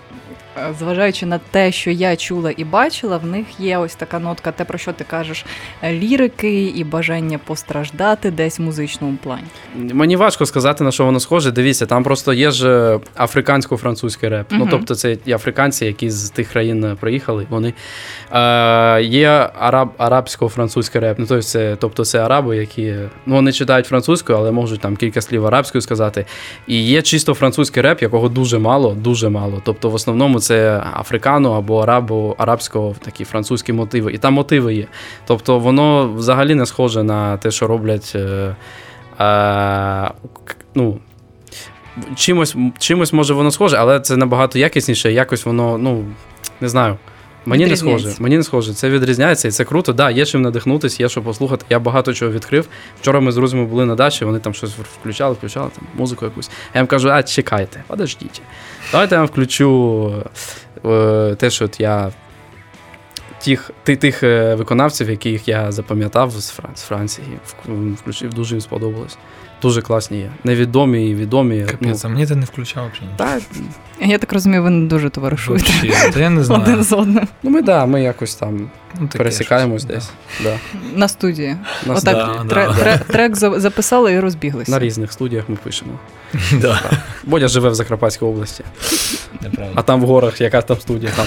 Е, 0.58 0.74
Зважаючи 0.79 1.25
на 1.25 1.39
те, 1.51 1.72
що 1.72 1.91
я 1.91 2.15
чула 2.15 2.53
і 2.58 2.63
бачила, 2.63 3.17
в 3.17 3.25
них 3.25 3.46
є 3.60 3.77
ось 3.77 3.96
така 3.96 4.20
нотка, 4.20 4.51
те, 4.51 4.65
про 4.65 4.77
що 4.77 4.93
ти 4.93 5.03
кажеш, 5.03 5.46
е, 5.81 5.93
лірики 5.93 6.63
і 6.63 6.84
бажання 6.84 7.38
постраждати 7.38 8.31
десь 8.31 8.60
в 8.60 8.62
музичному 8.62 9.17
плані. 9.24 9.43
Мені 9.75 10.15
важко 10.15 10.46
сказати, 10.46 10.84
на 10.84 10.91
що 10.91 11.05
воно 11.05 11.20
схоже. 11.20 11.51
Дивіться, 11.51 11.86
там 11.86 12.03
просто 12.03 12.34
є 12.34 12.51
ж 12.51 12.70
е, 12.70 13.00
африкансько-французький 13.17 14.29
реп. 14.29 14.48
Ну, 14.51 14.67
тобто, 14.72 14.96
це 14.96 15.17
і 15.25 15.31
африканці, 15.31 15.86
які 15.86 16.10
з 16.10 16.29
тих 16.29 16.51
країн 16.51 16.98
приїхали. 17.00 17.48
Вони 17.50 17.74
е, 18.31 19.03
є 19.03 19.50
араб, 19.60 19.89
арабсько-французький 19.98 21.00
реп. 21.01 21.20
Ну, 21.20 21.25
тобто, 21.27 21.43
це, 21.43 21.75
тобто 21.79 22.05
це 22.05 22.20
араби, 22.20 22.58
які 22.58 22.96
ну, 23.25 23.36
вони 23.36 23.51
читають 23.51 23.86
французькою, 23.86 24.38
але 24.39 24.51
можуть 24.51 24.79
там 24.79 24.96
кілька 24.96 25.22
слів 25.22 25.46
арабською 25.46 25.81
сказати. 25.81 26.25
І 26.67 26.84
є 26.84 27.01
чисто 27.01 27.34
французький 27.34 27.84
реп, 27.84 28.01
якого 28.01 28.29
дуже 28.29 28.60
мало, 28.60 28.93
дуже 28.93 29.29
мало. 29.29 29.62
Тобто, 29.65 29.89
в 29.89 29.93
основному 29.93 30.40
це 30.41 30.83
африкано 30.93 31.53
або 31.53 31.79
арабо, 31.83 32.36
арабського 32.38 32.95
такі 33.06 33.25
французькі 33.25 33.73
мотиви. 33.73 34.13
І 34.13 34.17
там 34.17 34.34
мотиви 34.34 34.73
є. 34.73 34.88
Тобто, 35.25 35.60
воно 35.60 36.13
взагалі 36.13 36.56
не 36.56 36.65
схоже 36.65 37.04
на 37.04 37.38
те, 37.38 37.51
що 37.51 37.67
роблять. 37.67 38.13
Е, 38.15 38.56
е, 39.19 40.12
ну, 40.75 40.99
чимось, 42.15 42.56
чимось 42.80 43.13
може 43.13 43.34
воно 43.34 43.51
схоже, 43.51 43.77
але 43.77 43.99
це 43.99 44.17
набагато 44.17 44.60
якісніше, 44.60 45.12
якось 45.12 45.45
воно, 45.45 45.77
ну, 45.77 46.06
не 46.62 46.69
знаю. 46.69 46.97
Мені 47.45 47.65
не 47.65 47.77
схоже. 47.77 48.15
Мені 48.19 48.38
не 48.38 48.43
схоже. 48.43 48.73
Це 48.73 48.89
відрізняється 48.89 49.47
і 49.47 49.51
це 49.51 49.63
круто. 49.63 49.93
Да, 49.93 50.10
є 50.12 50.25
чим 50.25 50.41
надихнутись, 50.41 50.99
є 50.99 51.10
що 51.10 51.21
послухати. 51.21 51.65
Я 51.69 51.80
багато 51.80 52.13
чого 52.13 52.32
відкрив. 52.32 52.67
Вчора 53.01 53.19
ми 53.19 53.32
з 53.32 53.36
друзями 53.36 53.65
були 53.65 53.86
на 53.86 53.95
дачі, 53.95 54.25
вони 54.25 54.39
там 54.39 54.54
щось 54.54 54.71
включали, 54.71 55.34
включали 55.34 55.69
там 55.75 55.88
музику 55.95 56.25
якусь. 56.25 56.49
Я 56.73 56.80
їм 56.82 56.88
кажу, 56.88 57.10
а 57.12 57.23
чекайте, 57.23 57.84
подождіть. 57.88 58.41
Давайте 58.91 59.15
я 59.15 59.21
вам 59.21 59.27
включу 59.27 60.13
е, 60.86 61.36
те, 61.36 61.49
що 61.49 61.65
от 61.65 61.80
я. 61.80 62.12
Тих, 63.43 63.71
ти- 63.84 63.95
тих 63.95 64.23
е, 64.23 64.56
виконавців, 64.56 65.10
яких 65.10 65.47
я 65.47 65.71
запам'ятав 65.71 66.32
з 66.75 66.82
Франції, 66.88 67.27
включив, 67.95 68.34
дуже 68.34 68.56
їм 68.56 68.62
сподобалось. 68.62 69.17
Дуже 69.62 69.82
класні 69.82 70.17
є. 70.19 70.32
Невідомі 70.43 71.10
і 71.10 71.15
відомі. 71.15 71.65
Капець, 71.65 72.06
а 72.06 72.08
мені 72.08 72.26
ти 72.28 72.36
не 72.36 72.45
включав 72.45 72.91
взагалі. 73.17 73.41
та, 74.00 74.06
Я 74.06 74.17
так 74.17 74.34
розумію, 74.34 74.63
ви 74.63 74.69
не 74.69 74.88
дуже 74.88 75.10
товаришуєте 75.10 75.71
Та 76.13 76.19
я 76.19 76.30
не 76.30 76.41
один 76.41 76.84
з 76.84 76.91
одним 76.93 77.28
ну 77.43 77.50
ми 77.50 77.62
да, 77.62 77.86
ми 77.86 78.02
якось 78.04 78.36
там 78.36 78.69
Ну, 79.00 79.08
пересікаємось 79.08 79.82
щось, 79.82 79.95
десь. 79.95 80.10
Да. 80.43 80.58
на 80.95 81.08
студії. 81.08 81.56
На, 81.86 81.93
Отак 81.93 82.04
Да, 82.15 82.43
тре- 82.56 82.67
да. 82.67 82.74
тре- 82.84 83.00
трек 83.08 83.36
записали 83.60 84.13
і 84.13 84.19
розбіглися. 84.19 84.71
на 84.71 84.80
різних 84.80 85.12
студіях 85.12 85.50
ми 85.50 85.56
пишемо. 85.56 85.91
Да, 86.62 86.80
Бодя 87.24 87.47
живе 87.47 87.69
в 87.69 87.76
Закарпатській 87.76 88.26
області, 88.26 88.63
а 89.76 89.82
там 89.82 90.02
в 90.02 90.06
горах, 90.06 90.41
яка 90.41 90.62
там 90.62 90.78
студія, 90.80 91.12
там 91.15 91.26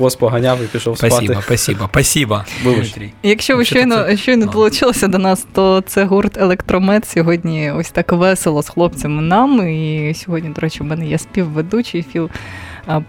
кос 0.00 0.16
поганяв 0.16 0.58
і 0.64 0.66
пішов 0.66 0.98
Спасибо, 0.98 1.32
спати. 1.32 1.42
спасибо, 1.46 1.88
спасибо. 1.90 2.44
Вибач. 2.64 2.94
Якщо 3.22 3.56
ви 3.56 3.64
щойно, 3.64 4.16
щойно 4.16 4.40
Ладно. 4.40 4.52
долучилися 4.52 5.08
до 5.08 5.18
нас, 5.18 5.46
то 5.52 5.80
це 5.86 6.04
гурт 6.04 6.38
Електромет. 6.38 7.06
Сьогодні 7.06 7.70
ось 7.70 7.90
так 7.90 8.12
весело 8.12 8.62
з 8.62 8.68
хлопцями 8.68 9.22
нам. 9.22 9.68
І 9.68 10.14
сьогодні, 10.14 10.50
до 10.50 10.60
речі, 10.60 10.80
в 10.80 10.86
мене 10.86 11.06
є 11.06 11.18
співведучий 11.18 12.02
Філ 12.02 12.30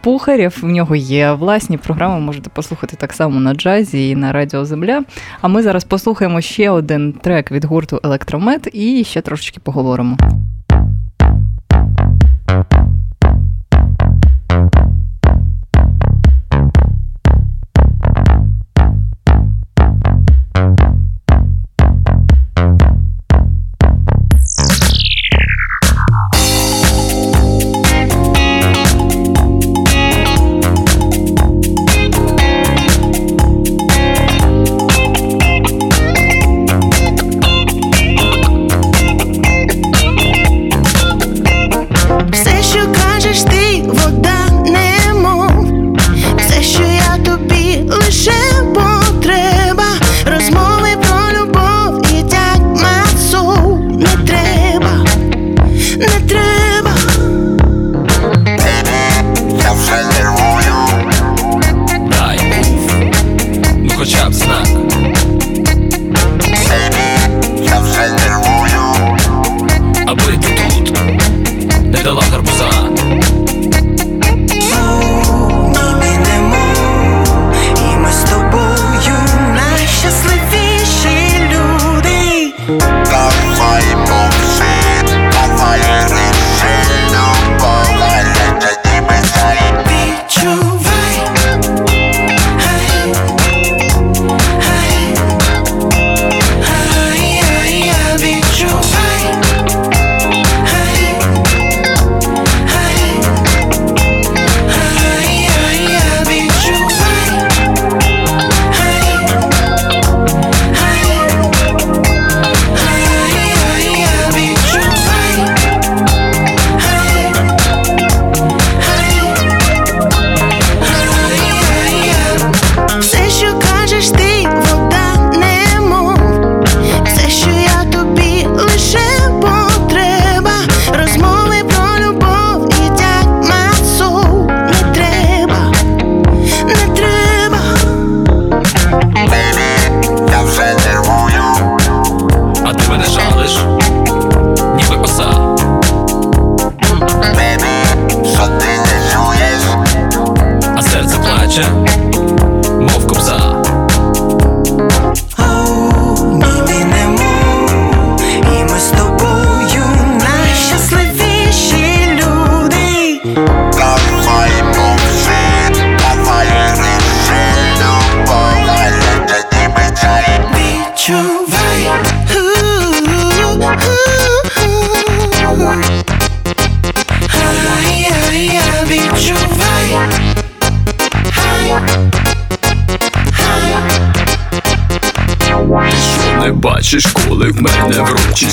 Пухарєв. 0.01 0.58
В 0.62 0.65
нього 0.65 0.95
є 0.95 1.32
власні 1.32 1.77
програми. 1.77 2.19
Можете 2.19 2.49
послухати 2.49 2.95
так 2.99 3.13
само 3.13 3.39
на 3.39 3.54
джазі 3.54 4.10
і 4.10 4.15
на 4.15 4.32
Радіо 4.32 4.65
Земля. 4.65 5.04
А 5.41 5.47
ми 5.47 5.63
зараз 5.63 5.84
послухаємо 5.84 6.41
ще 6.41 6.69
один 6.69 7.13
трек 7.13 7.51
від 7.51 7.65
гурту 7.65 7.99
Електромет 8.04 8.69
і 8.73 9.04
ще 9.04 9.21
трошечки 9.21 9.60
поговоримо. 9.63 10.17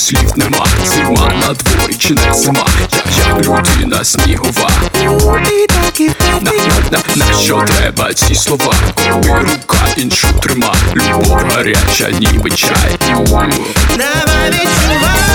Слів 0.09 0.33
нема. 0.37 0.67
Зима 0.85 1.33
на 1.41 1.55
дворі 1.55 1.95
чи 1.99 2.15
не 2.15 2.35
зима? 2.35 2.67
Я 3.19 3.27
як 3.27 3.39
людина 3.47 4.05
снігова 4.05 4.71
на, 6.41 6.51
на, 6.91 7.27
на 7.27 7.39
що 7.39 7.65
треба 7.67 8.15
ці 8.15 8.35
слова, 8.35 8.75
коли 9.05 9.41
рука 9.41 9.87
іншу 9.97 10.29
трима 10.43 10.75
Любов 10.95 11.33
гаряча, 11.33 12.11
ніби 12.21 12.51
чай. 12.51 12.99
Давай 13.97 14.51
відчувай. 14.51 15.28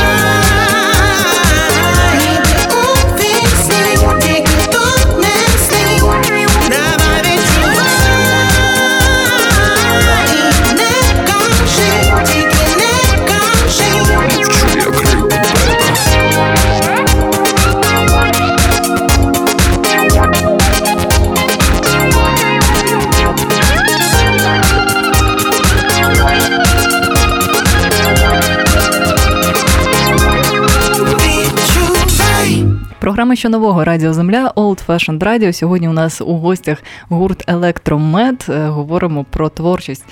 Програма 33.13 33.35
що 33.35 33.49
нового 33.49 33.83
Радіо 33.83 34.13
Земля 34.13 34.51
Old 34.55 34.85
Fashioned 34.85 35.19
Radio. 35.19 35.53
Сьогодні 35.53 35.89
у 35.89 35.93
нас 35.93 36.21
у 36.21 36.37
гостях 36.37 36.83
гурт 37.09 37.43
Електромед. 37.47 38.45
Е, 38.49 38.67
Говоримо 38.67 39.23
про 39.23 39.49
творчість, 39.49 40.05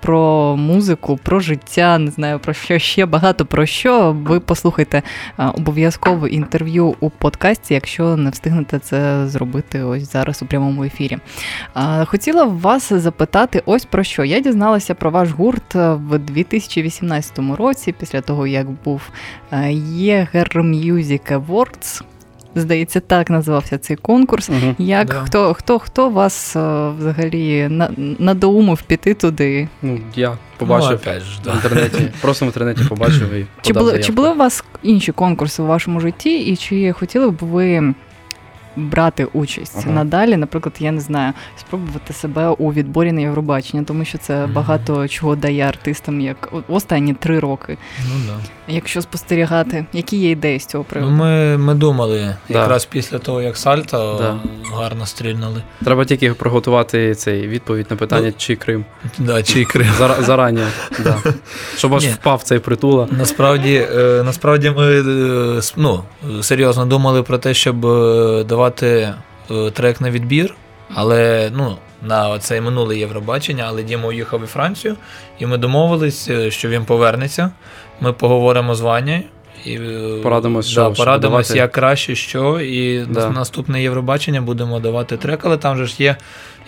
про 0.00 0.56
музику, 0.56 1.18
про 1.22 1.40
життя. 1.40 1.98
Не 1.98 2.10
знаю 2.10 2.38
про 2.38 2.52
що 2.52 2.78
ще 2.78 3.06
багато 3.06 3.46
про 3.46 3.66
що. 3.66 4.16
Ви 4.22 4.40
послухайте 4.40 5.02
е, 5.38 5.46
обов'язково 5.46 6.28
інтерв'ю 6.28 6.94
у 7.00 7.10
подкасті, 7.10 7.74
якщо 7.74 8.16
не 8.16 8.30
встигнете 8.30 8.78
це 8.78 9.28
зробити 9.28 9.82
ось 9.82 10.12
зараз 10.12 10.42
у 10.42 10.46
прямому 10.46 10.84
ефірі. 10.84 11.18
Хотіла 12.04 12.44
вас 12.44 12.92
запитати 12.92 13.62
ось 13.66 13.84
про 13.84 14.04
що. 14.04 14.24
Я 14.24 14.40
дізналася 14.40 14.94
про 14.94 15.10
ваш 15.10 15.30
гурт 15.30 15.76
е, 15.76 15.92
в 15.92 16.18
2018 16.18 17.38
році, 17.58 17.94
після 17.98 18.20
того 18.20 18.46
як 18.46 18.70
був 18.70 19.02
Єгер 19.92 20.50
Music 20.54 21.40
Awards. 21.40 22.02
Здається, 22.60 23.00
так 23.00 23.30
називався 23.30 23.78
цей 23.78 23.96
конкурс. 23.96 24.48
Угу, 24.50 24.74
Як 24.78 25.06
Да. 25.08 25.14
хто, 25.14 25.54
хто, 25.54 25.78
хто 25.78 26.10
вас 26.10 26.56
е, 26.56 26.88
взагалі 26.98 27.68
на, 27.68 27.90
надоумив 28.18 28.82
піти 28.82 29.14
туди? 29.14 29.68
Ну, 29.82 30.00
я 30.16 30.30
Ну, 30.30 30.36
побачив 30.66 30.96
опять 31.02 31.22
же, 31.22 31.40
в 31.50 31.54
інтернеті, 31.54 32.10
просто 32.20 32.44
в 32.44 32.48
інтернеті 32.48 32.84
побачив 32.88 33.32
і 33.32 33.46
Чи 33.62 33.72
були, 33.72 33.84
заявку. 33.90 34.06
чи 34.06 34.12
були 34.12 34.30
у 34.30 34.34
вас 34.36 34.64
інші 34.82 35.12
конкурси 35.12 35.62
у 35.62 35.66
вашому 35.66 36.00
житті, 36.00 36.38
і 36.38 36.56
чи 36.56 36.92
хотіли 36.92 37.30
б 37.30 37.36
ви 37.40 37.94
брати 38.78 39.26
участь 39.32 39.76
Ага. 39.82 39.90
надалі? 39.90 40.36
Наприклад, 40.36 40.74
я 40.78 40.92
не 40.92 41.00
знаю, 41.00 41.32
спробувати 41.60 42.12
себе 42.12 42.48
у 42.48 42.72
відборі 42.72 43.12
на 43.12 43.20
Євробачення, 43.20 43.84
тому 43.84 44.04
що 44.04 44.18
це 44.18 44.48
багато 44.54 45.08
чого 45.08 45.36
дає 45.36 45.62
артистам, 45.68 46.20
як 46.20 46.48
останні 46.68 47.14
три 47.14 47.38
роки. 47.40 47.78
Ну, 48.08 48.14
да. 48.26 48.34
Якщо 48.74 49.02
спостерігати, 49.02 49.86
які 49.92 50.16
є 50.16 50.30
ідеї 50.30 50.60
з 50.60 50.66
цього 50.66 50.84
Ну, 50.96 51.10
ми, 51.10 51.58
ми 51.58 51.74
думали, 51.74 52.34
Да. 52.48 52.58
якраз 52.60 52.84
після 52.84 53.18
того, 53.18 53.42
як 53.42 53.56
Сальто 53.56 54.16
Да. 54.20 54.36
гарно 54.76 55.06
стрільнули. 55.06 55.62
Треба 55.84 56.04
тільки 56.04 56.32
приготувати 56.34 57.14
цей 57.14 57.48
відповідь 57.48 57.86
на 57.90 57.96
питання, 57.96 58.26
Ну. 58.26 58.32
чи 58.36 58.56
Крим. 58.56 58.84
Да, 59.18 59.42
чи 59.42 59.64
Крим. 59.64 59.86
Зара- 59.98 60.22
зарані, 60.22 60.60
да. 61.04 61.16
Щоб 61.76 61.94
аж 61.94 62.04
Ні. 62.06 62.10
впав 62.12 62.42
цей 62.42 62.58
притула. 62.58 63.08
Насправді, 63.10 63.86
е, 63.96 64.22
насправді 64.24 64.70
ми 64.76 65.00
е, 65.00 65.60
ну, 65.76 66.02
серйозно 66.42 66.86
думали 66.86 67.22
про 67.22 67.38
те, 67.38 67.54
щоб 67.54 67.86
е, 67.86 68.44
давати 68.44 68.67
е, 68.82 69.14
трек 69.72 70.00
на 70.00 70.10
відбір, 70.10 70.54
але 70.94 71.50
ну, 71.54 71.76
на 72.02 72.38
цей 72.38 72.60
минуле 72.60 72.96
Євробачення, 72.98 73.64
але 73.68 73.82
Діма 73.82 74.08
уїхав 74.08 74.42
у 74.42 74.46
Францію, 74.46 74.96
і 75.38 75.46
ми 75.46 75.58
домовились, 75.58 76.28
е, 76.28 76.50
що 76.50 76.68
він 76.68 76.84
повернеться. 76.84 77.50
Ми 78.00 78.12
поговоримо 78.12 78.74
з 78.74 78.80
Ванею. 78.80 79.22
І, 79.64 79.74
е, 79.74 80.20
Порадимось, 80.22 80.66
що- 80.66 80.80
да, 80.88 80.94
що 80.94 81.04
порадимось, 81.04 81.48
давати. 81.48 81.58
як 81.58 81.72
краще, 81.72 82.14
що, 82.14 82.60
і 82.60 83.04
Да. 83.04 83.30
наступне 83.30 83.82
Євробачення 83.82 84.40
будемо 84.40 84.80
давати 84.80 85.16
трек, 85.16 85.40
але 85.44 85.56
там 85.56 85.76
же 85.76 85.86
ж 85.86 85.94
є 85.98 86.16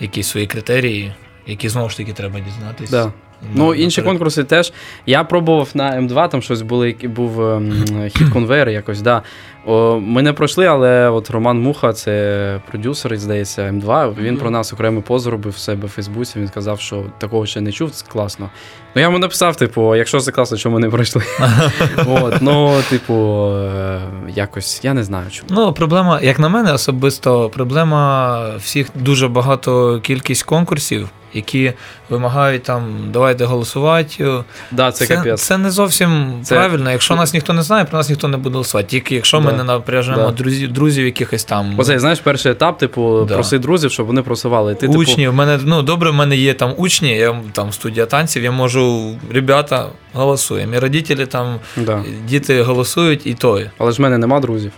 якісь 0.01 0.29
свої 0.29 0.47
критерії, 0.47 1.13
які 1.47 1.69
знову 1.69 1.89
ж 1.89 1.97
таки 1.97 2.13
треба 2.13 2.41
дізнатись. 2.41 2.91
Да. 2.91 3.13
Ну, 3.55 3.75
інші 3.75 4.03
конкурси 4.03 4.45
теж. 4.45 4.73
Я 5.07 5.25
пробував 5.25 5.69
на 5.75 6.01
М2, 6.01 6.29
там 6.29 6.43
щось 6.43 6.63
були, 6.63 6.97
був 7.03 7.43
ем, 7.43 7.85
хіт 8.17 8.29
конвейер 8.29 8.69
якось, 8.69 9.01
да. 9.01 9.23
О, 9.67 10.01
ми 10.01 10.23
не 10.23 10.33
пройшли, 10.33 10.67
але 10.67 11.09
от 11.09 11.31
Роман 11.31 11.61
Муха, 11.61 11.93
це 11.93 12.61
продюсер, 12.71 13.17
здається, 13.17 13.63
М2. 13.63 14.15
Він 14.21 14.37
про 14.37 14.51
нас 14.51 14.73
окремий 14.73 15.03
пост 15.03 15.25
зробив 15.25 15.53
в 15.53 15.59
себе 15.59 15.87
в 15.87 15.91
Фейсбуці. 15.91 16.39
Він 16.39 16.49
сказав, 16.49 16.81
що 16.81 17.05
такого 17.19 17.47
ще 17.47 17.61
не 17.61 17.73
чув, 17.73 17.91
це 17.91 18.07
класно. 18.13 18.51
Ну 18.95 19.01
я 19.01 19.07
йому 19.07 19.19
написав, 19.19 19.57
типу, 19.57 19.97
якщо 19.97 20.21
це 20.21 20.33
класно, 20.33 20.59
чому 20.59 20.79
не 20.79 20.91
пройшли? 20.91 21.23
От, 22.07 22.35
ну, 22.41 22.77
типу, 22.91 23.47
е, 23.53 24.01
якось, 24.35 24.85
я 24.85 24.95
не 24.95 25.05
знаю 25.05 25.31
чому. 25.31 25.49
Ну, 25.51 25.73
проблема, 25.73 26.21
як 26.21 26.39
на 26.39 26.49
мене, 26.49 26.73
особисто, 26.73 27.51
проблема 27.51 28.41
всіх 28.57 28.87
дуже 28.95 29.29
багато 29.29 30.01
кількість 30.01 30.43
конкурсів, 30.43 31.09
які 31.35 31.73
вимагають 32.09 32.63
там 32.63 32.83
давайте 33.13 33.45
голосувати. 33.45 34.43
Да, 34.71 34.93
це, 34.93 35.07
це, 35.07 35.17
капець. 35.17 35.43
це 35.43 35.59
не 35.59 35.71
зовсім 35.71 36.33
Це- 36.43 36.55
правильно. 36.55 36.91
Якщо 36.91 37.17
нас 37.17 37.35
ніхто 37.35 37.53
не 37.53 37.63
знає, 37.63 37.85
про 37.85 37.99
нас 37.99 38.09
ніхто 38.09 38.29
не 38.29 38.37
буде 38.37 38.53
голосувати. 38.55 38.89
Тільки 38.89 39.15
якщо 39.15 39.41
ми 39.41 39.51
Да. 39.51 39.57
не 39.57 39.65
напряжемо 39.65 40.17
Да. 40.17 40.31
друзів, 40.31 40.73
друзів 40.73 41.05
якихось 41.05 41.45
там. 41.45 41.75
Оце, 41.79 41.99
знаєш, 41.99 42.21
перший 42.21 42.53
етап, 42.53 42.79
типу, 42.79 43.25
Да. 43.29 43.35
проси 43.35 43.59
друзів, 43.59 43.91
щоб 43.93 44.07
вони 44.07 44.23
просували. 44.23 44.75
Ти, 44.75 44.87
Учні, 44.87 45.15
Типу, 45.17 45.31
в 45.31 45.35
мене 45.35 45.59
ну 45.65 45.83
добре, 45.83 46.11
в 46.11 46.15
мене 46.15 46.37
є 46.37 46.55
там 46.55 46.75
учні, 46.77 47.17
я 47.17 47.41
там 47.53 47.73
студія 47.73 48.07
танців, 48.07 48.43
я 48.43 48.51
можу, 48.51 49.15
ребята, 49.33 49.87
голосуємо. 50.13 50.75
І 50.75 50.79
родителі 50.79 51.27
там, 51.27 51.57
да. 51.77 52.03
діти 52.29 52.63
голосують, 52.63 53.27
і 53.27 53.35
то. 53.35 53.61
Але 53.79 53.93
ж 53.93 53.99
в 53.99 54.01
мене 54.01 54.19
нема 54.19 54.41
друзів. 54.41 54.73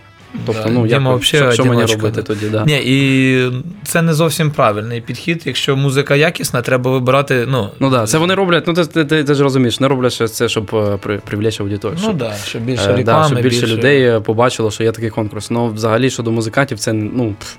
Тобто, 0.47 0.63
Да, 0.65 0.71
ну, 0.71 0.87
як, 0.87 1.01
Діма 1.01 1.21
що, 1.23 1.53
що 1.53 1.65
мені 1.65 1.85
робити 1.85 2.23
тоді, 2.23 2.47
да. 2.47 2.65
Ні, 2.65 2.81
і 2.85 3.53
це 3.85 4.03
не 4.03 4.15
зовсім 4.15 4.51
правильний 4.51 5.01
підхід. 5.01 5.43
Якщо 5.45 5.77
музика 5.77 6.17
якісна, 6.17 6.63
треба 6.63 6.91
вибирати. 6.91 7.47
Ну, 7.49 7.69
Ну 7.81 7.91
да, 7.91 8.07
це 8.07 8.19
вони 8.19 8.35
роблять, 8.35 8.67
ну 8.67 8.75
ти, 8.75 8.85
ти, 8.85 9.05
ти, 9.05 9.25
ти 9.25 9.35
ж 9.35 9.43
розумієш, 9.43 9.81
не 9.81 9.89
роблять 9.89 10.13
ще 10.13 10.29
це, 10.29 10.49
щоб 10.49 10.71
е, 10.75 10.99
при, 11.03 11.19
привлечь 11.19 11.61
аудиторію. 11.61 11.99
ну 12.01 12.05
щоб, 12.05 12.17
да, 12.17 12.35
щоб 12.45 12.63
більше 12.63 12.91
е, 12.91 12.97
реклами, 12.97 13.23
да, 13.23 13.27
щоб 13.27 13.43
більше, 13.43 13.67
людей 13.67 14.03
е, 14.03 14.21
побачило, 14.21 14.71
що 14.71 14.85
є 14.85 14.93
такий 14.93 15.11
конкурс. 15.11 15.51
Ну, 15.51 15.67
взагалі, 15.67 16.11
щодо 16.11 16.33
музикантів, 16.33 16.79
це 16.79 16.93
ну, 16.93 17.35
пф, 17.39 17.55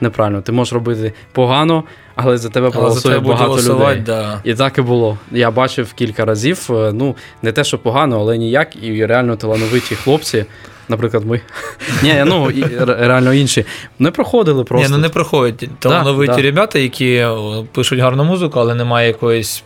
неправильно. 0.00 0.40
Ти 0.40 0.52
можеш 0.52 0.72
робити 0.72 1.12
погано, 1.32 1.84
але 2.14 2.38
за 2.38 2.48
тебе 2.48 2.70
проголосує 2.70 3.18
багато 3.18 3.56
людей. 3.56 4.02
да. 4.06 4.40
І 4.44 4.54
так 4.54 4.78
і 4.78 4.82
було. 4.82 5.18
Я 5.30 5.50
бачив 5.50 5.92
кілька 5.92 6.24
разів, 6.24 6.66
ну, 6.70 7.16
не 7.42 7.52
те, 7.52 7.64
що 7.64 7.78
погано, 7.78 8.20
але 8.20 8.38
ніяк, 8.38 8.84
і 8.84 9.06
реально 9.06 9.36
талановиті 9.36 9.94
хлопці. 9.94 10.44
Наприклад, 10.88 11.24
ми. 11.24 11.40
Ні, 12.02 12.24
ну 12.26 12.52
реально 12.86 13.32
інші. 13.32 13.64
Не 13.98 14.10
проходили 14.10 14.64
просто. 14.64 14.88
Ні, 14.88 14.94
ну 14.96 15.02
не 15.02 15.08
проходять 15.08 15.78
талановиті 15.78 16.32
да. 16.36 16.42
ребята, 16.42 16.78
які 16.78 17.26
пишуть 17.72 17.98
гарну 17.98 18.24
музику, 18.24 18.60
але 18.60 18.74
немає 18.74 19.08
якоїсь 19.08 19.64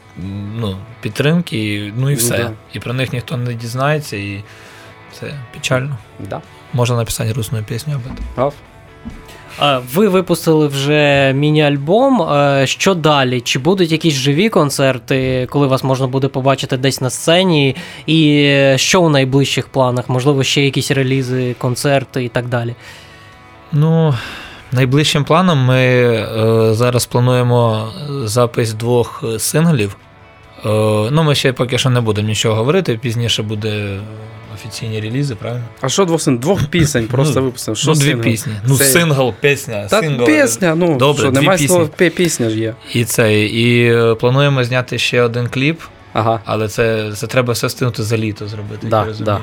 ну, 0.60 0.76
підтримки, 1.00 1.92
ну 1.96 2.10
і 2.10 2.12
Ну, 2.12 2.18
все. 2.18 2.38
да. 2.38 2.52
І 2.72 2.80
про 2.80 2.92
них 2.92 3.12
ніхто 3.12 3.36
не 3.36 3.54
дізнається, 3.54 4.16
і 4.16 4.44
це 5.20 5.26
печально. 5.54 5.98
Да. 6.18 6.40
Можна 6.72 6.96
написати 6.96 7.32
русну 7.32 7.62
пісню 7.68 7.94
об 7.94 8.00
этом. 8.00 8.52
Ви 9.94 10.08
випустили 10.08 10.66
вже 10.66 11.32
міні-альбом. 11.32 12.28
Що 12.64 12.94
далі? 12.94 13.40
Чи 13.40 13.58
будуть 13.58 13.92
якісь 13.92 14.14
живі 14.14 14.48
концерти, 14.48 15.46
коли 15.50 15.66
вас 15.66 15.84
можна 15.84 16.06
буде 16.06 16.28
побачити 16.28 16.76
десь 16.76 17.00
на 17.00 17.10
сцені? 17.10 17.76
І 18.06 18.48
що 18.76 19.02
у 19.02 19.08
найближчих 19.08 19.68
планах? 19.68 20.08
Можливо, 20.08 20.42
ще 20.42 20.62
якісь 20.62 20.90
релізи, 20.90 21.54
концерти 21.58 22.24
і 22.24 22.28
так 22.28 22.48
далі. 22.48 22.74
Ну, 23.72 24.14
Найближчим 24.72 25.24
планом 25.24 25.58
ми 25.58 25.78
е, 25.78 26.74
зараз 26.74 27.06
плануємо 27.06 27.88
запис 28.24 28.72
двох 28.72 29.24
синглів. 29.38 29.96
Е, 30.64 30.68
ну, 31.10 31.22
ми 31.22 31.34
ще 31.34 31.52
поки 31.52 31.78
що 31.78 31.90
не 31.90 32.00
будемо 32.00 32.28
нічого 32.28 32.54
говорити, 32.54 32.98
пізніше 33.02 33.42
буде 33.42 34.00
офіційні 34.60 35.00
релізи, 35.00 35.34
правильно? 35.34 35.64
А 35.80 35.88
що 35.88 36.04
двох 36.04 36.22
син? 36.22 36.38
Двох 36.38 36.66
пісень 36.66 37.06
просто 37.06 37.52
Ну. 37.68 37.74
Що 37.74 37.90
ну, 37.90 37.96
дві 37.96 38.14
пісні. 38.14 38.52
Ну, 38.66 38.76
сингл, 38.76 39.32
пісня. 39.40 39.86
Та 39.90 40.00
сингл. 40.00 40.24
пісня, 40.26 40.74
ну 40.74 40.96
Добре, 40.96 41.22
що, 41.22 41.32
немає 41.32 41.58
слова 41.58 41.88
пісня 41.96 42.50
ж 42.50 42.58
є. 42.58 42.74
І 42.92 43.04
це. 43.04 43.44
І 43.44 43.92
е, 43.94 44.14
плануємо 44.14 44.64
зняти 44.64 44.98
ще 44.98 45.22
один 45.22 45.48
кліп, 45.48 45.80
Ага, 46.12 46.40
але 46.44 46.68
це, 46.68 47.12
це 47.14 47.26
треба 47.26 47.52
все 47.52 47.66
встигнути 47.66 48.02
за 48.02 48.16
літо 48.16 48.48
зробити, 48.48 48.86
Да, 48.90 48.98
я 48.98 49.04
розумію. 49.04 49.24
да. 49.24 49.40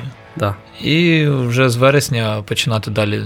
І 0.82 1.26
вже 1.26 1.68
з 1.68 1.76
вересня 1.76 2.42
починати 2.46 2.90
далі. 2.90 3.22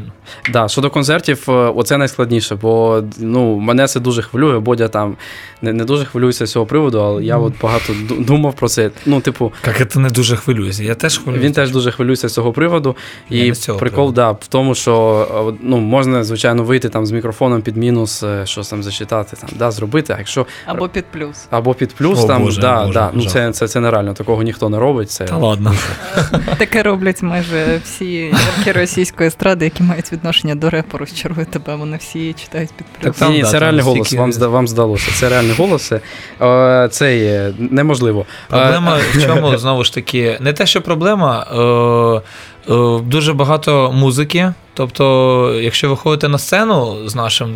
Да, 0.52 0.68
щодо 0.68 0.90
концертів, 0.90 1.44
е, 1.48 1.52
оце 1.52 1.96
найскладніше, 1.96 2.54
бо 2.54 3.02
ну, 3.18 3.56
мене 3.58 3.86
це 3.86 4.00
дуже 4.00 4.22
хвилює. 4.22 4.58
Бодя 4.58 4.88
там 4.88 5.16
не, 5.62 5.72
не 5.72 5.84
дуже 5.84 6.04
хвилюється 6.04 6.46
з 6.46 6.50
цього 6.50 6.66
приводу, 6.66 7.00
але 7.00 7.24
я 7.24 7.38
от 7.38 7.52
багато 7.62 7.92
думав 8.18 8.54
про 8.54 8.68
це. 8.68 8.90
Ну, 9.06 9.20
типу, 9.20 9.52
Як 9.66 9.90
це 9.90 10.00
не 10.00 10.10
дуже 10.10 10.36
хвилююся. 10.36 10.82
Я 10.82 10.94
теж 10.94 11.18
хвилююся. 11.18 11.46
він 11.46 11.52
теж 11.52 11.70
дуже 11.70 11.90
хвилюється 11.90 12.28
з 12.28 12.34
цього 12.34 12.52
приводу. 12.52 12.96
Я 13.30 13.44
І 13.44 13.52
цього 13.52 13.78
прикол 13.78 13.96
приводу. 13.96 14.14
да, 14.14 14.30
в 14.30 14.46
тому, 14.48 14.74
що 14.74 15.26
е, 15.50 15.58
ну, 15.62 15.78
можна, 15.78 16.24
звичайно, 16.24 16.62
вийти 16.62 16.88
там 16.88 17.06
з 17.06 17.10
мікрофоном 17.10 17.62
під 17.62 17.76
мінус, 17.76 18.22
е, 18.22 18.46
щось 18.46 18.68
там 18.68 18.82
зачитати, 18.82 19.36
там, 19.40 19.50
да, 19.56 19.70
зробити. 19.70 20.12
А 20.12 20.18
якщо 20.18 20.46
Або 20.66 20.88
під 20.88 21.04
плюс. 21.04 21.46
або 21.50 21.74
під 21.74 21.94
плюс, 21.94 22.24
О, 22.24 22.26
там, 22.26 22.42
Боже, 22.42 22.60
да, 22.60 22.80
Боже, 22.80 22.92
да, 22.92 23.10
ну, 23.14 23.26
це, 23.26 23.52
це, 23.52 23.68
це 23.68 23.80
нереально, 23.80 24.14
такого 24.14 24.42
ніхто 24.42 24.68
не 24.68 24.78
робить. 24.78 25.10
Це, 25.10 25.24
Та 25.24 25.36
ладно. 25.36 25.74
Таке 26.58 26.82
роблять 27.02 27.22
майже 27.22 27.80
всі 27.84 28.14
ярки 28.14 28.72
російської 28.72 29.26
естради, 29.28 29.64
які 29.64 29.82
мають 29.82 30.12
відношення 30.12 30.54
до 30.54 30.70
репу, 30.70 30.98
розчарує 30.98 31.44
тебе. 31.46 31.76
Вони 31.76 31.96
всі 31.96 32.32
читають 32.32 32.70
під. 32.76 32.86
Так 33.00 33.14
там, 33.14 33.32
ні, 33.32 33.42
це 33.42 33.58
реальний 33.58 33.82
стільки- 33.82 34.16
голос, 34.16 34.38
вам, 34.38 34.52
вам 34.52 34.68
здалося. 34.68 35.10
Це 35.14 35.28
реальний 35.28 35.56
голос. 35.56 35.92
Е, 36.40 36.88
Це 36.90 37.16
є 37.18 37.52
неможливо. 37.58 38.26
Проблема 38.48 38.98
Е, 38.98 39.18
в 39.18 39.22
чому 39.26 39.58
знову 39.58 39.84
ж 39.84 39.94
таки, 39.94 40.36
не 40.40 40.52
те, 40.52 40.66
що 40.66 40.82
проблема. 40.82 41.46
Е, 42.68 43.00
дуже 43.06 43.32
багато 43.32 43.92
музики. 43.92 44.52
Тобто, 44.74 45.54
якщо 45.60 45.88
ви 45.90 45.96
ходите 45.96 46.28
на 46.28 46.38
сцену 46.38 46.96
з 47.08 47.14
нашим 47.14 47.54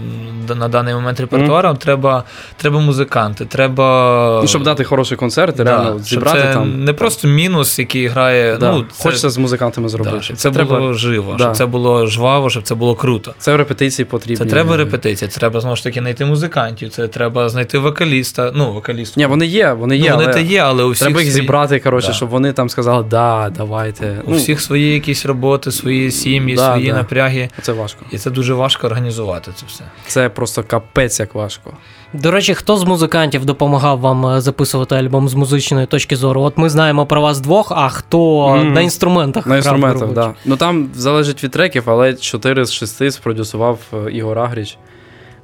на 0.56 0.68
даний 0.68 0.94
момент 0.94 1.20
репертуаром, 1.20 1.76
треба, 1.76 2.24
треба 2.56 2.80
музиканти, 2.80 3.44
треба. 3.44 4.38
Ну, 4.42 4.48
щоб 4.48 4.62
дати 4.62 4.84
хороший 4.84 5.16
концерт, 5.18 5.56
Да, 5.56 5.64
реально 5.64 5.98
зібрати 5.98 6.40
це 6.42 6.52
там. 6.52 6.84
не 6.84 6.92
просто 6.92 7.28
мінус, 7.28 7.78
який 7.78 8.06
грає. 8.06 8.56
Да. 8.56 8.72
Ну, 8.72 8.84
це, 8.92 9.02
Хочеться 9.02 9.30
з 9.30 9.38
музикантами 9.38 9.88
зробити. 9.88 10.16
да, 10.16 10.22
щоб 10.22 10.36
це 10.36 10.50
треба, 10.50 10.78
було 10.78 10.92
живо, 10.92 11.34
Да. 11.38 11.44
щоб 11.44 11.56
це 11.56 11.66
було 11.66 12.06
жваво, 12.06 12.50
щоб 12.50 12.62
це 12.62 12.74
було 12.74 12.94
круто. 12.94 13.34
Це 13.38 13.52
в 13.52 13.56
репетиції 13.56 14.06
потрібні. 14.06 14.36
Це 14.36 14.44
треба 14.44 14.76
репетиція, 14.76 15.30
це 15.30 15.40
треба 15.40 15.60
знову 15.60 15.76
ж 15.76 15.84
таки 15.84 16.00
знайти 16.00 16.24
музикантів, 16.24 16.90
це 16.90 17.08
треба 17.08 17.48
знайти 17.48 17.78
вокаліста. 17.78 18.52
Ну, 18.54 18.72
вокалістку. 18.72 19.20
Ні, 19.20 19.26
вони 19.26 19.46
є, 19.46 19.72
вони 19.72 19.98
Ну, 19.98 20.04
є. 20.04 20.12
вони 20.12 20.24
але 20.32 20.42
є, 20.42 20.58
але 20.60 20.82
у 20.84 20.90
всіх 20.90 21.06
Треба 21.06 21.20
їх 21.20 21.30
свої- 21.32 21.42
зібрати, 21.42 21.78
коротше, 21.80 22.08
Да. 22.08 22.14
щоб 22.14 22.28
вони 22.28 22.52
там 22.52 22.68
сказали, 22.68 23.04
да, 23.10 23.52
давайте. 23.56 24.22
У 24.24 24.32
всіх 24.34 24.60
свої 24.60 24.92
якісь 24.94 25.26
роботи, 25.26 25.72
свої 25.72 26.10
сім'ї, 26.10 26.54
Ну, 26.54 26.62
Да, 26.62 26.72
свої 26.72 26.90
да. 26.90 26.94
Напряги. 27.06 27.48
Це 27.62 27.72
важко. 27.72 28.04
І 28.10 28.18
це 28.18 28.30
дуже 28.30 28.54
важко 28.54 28.86
організувати 28.86 29.50
це 29.54 29.66
все. 29.66 29.84
Це 30.06 30.28
просто 30.28 30.62
капець 30.62 31.20
як 31.20 31.34
важко. 31.34 31.72
До 32.12 32.30
речі, 32.30 32.54
хто 32.54 32.76
з 32.76 32.84
музикантів 32.84 33.44
допомагав 33.44 33.98
вам 34.00 34.26
е, 34.26 34.40
записувати 34.40 34.94
альбом 34.94 35.28
з 35.28 35.34
музичної 35.34 35.86
точки 35.86 36.16
зору? 36.16 36.42
От 36.42 36.58
ми 36.58 36.68
знаємо 36.70 37.06
про 37.06 37.20
вас 37.20 37.40
двох, 37.40 37.72
а 37.76 37.88
хто 37.88 38.48
Мгм. 38.56 38.72
на 38.72 38.80
інструментах? 38.80 39.46
На 39.46 39.56
інструментах, 39.56 40.00
так. 40.08 40.12
Да. 40.14 40.34
Ну 40.44 40.56
там 40.56 40.90
залежить 40.94 41.44
від 41.44 41.50
треків, 41.50 41.82
але 41.90 42.14
4 42.14 42.64
з 42.64 42.72
6 42.72 43.10
спродюсував 43.12 43.78
е, 44.06 44.10
Ігор 44.12 44.38
Агріч. 44.38 44.78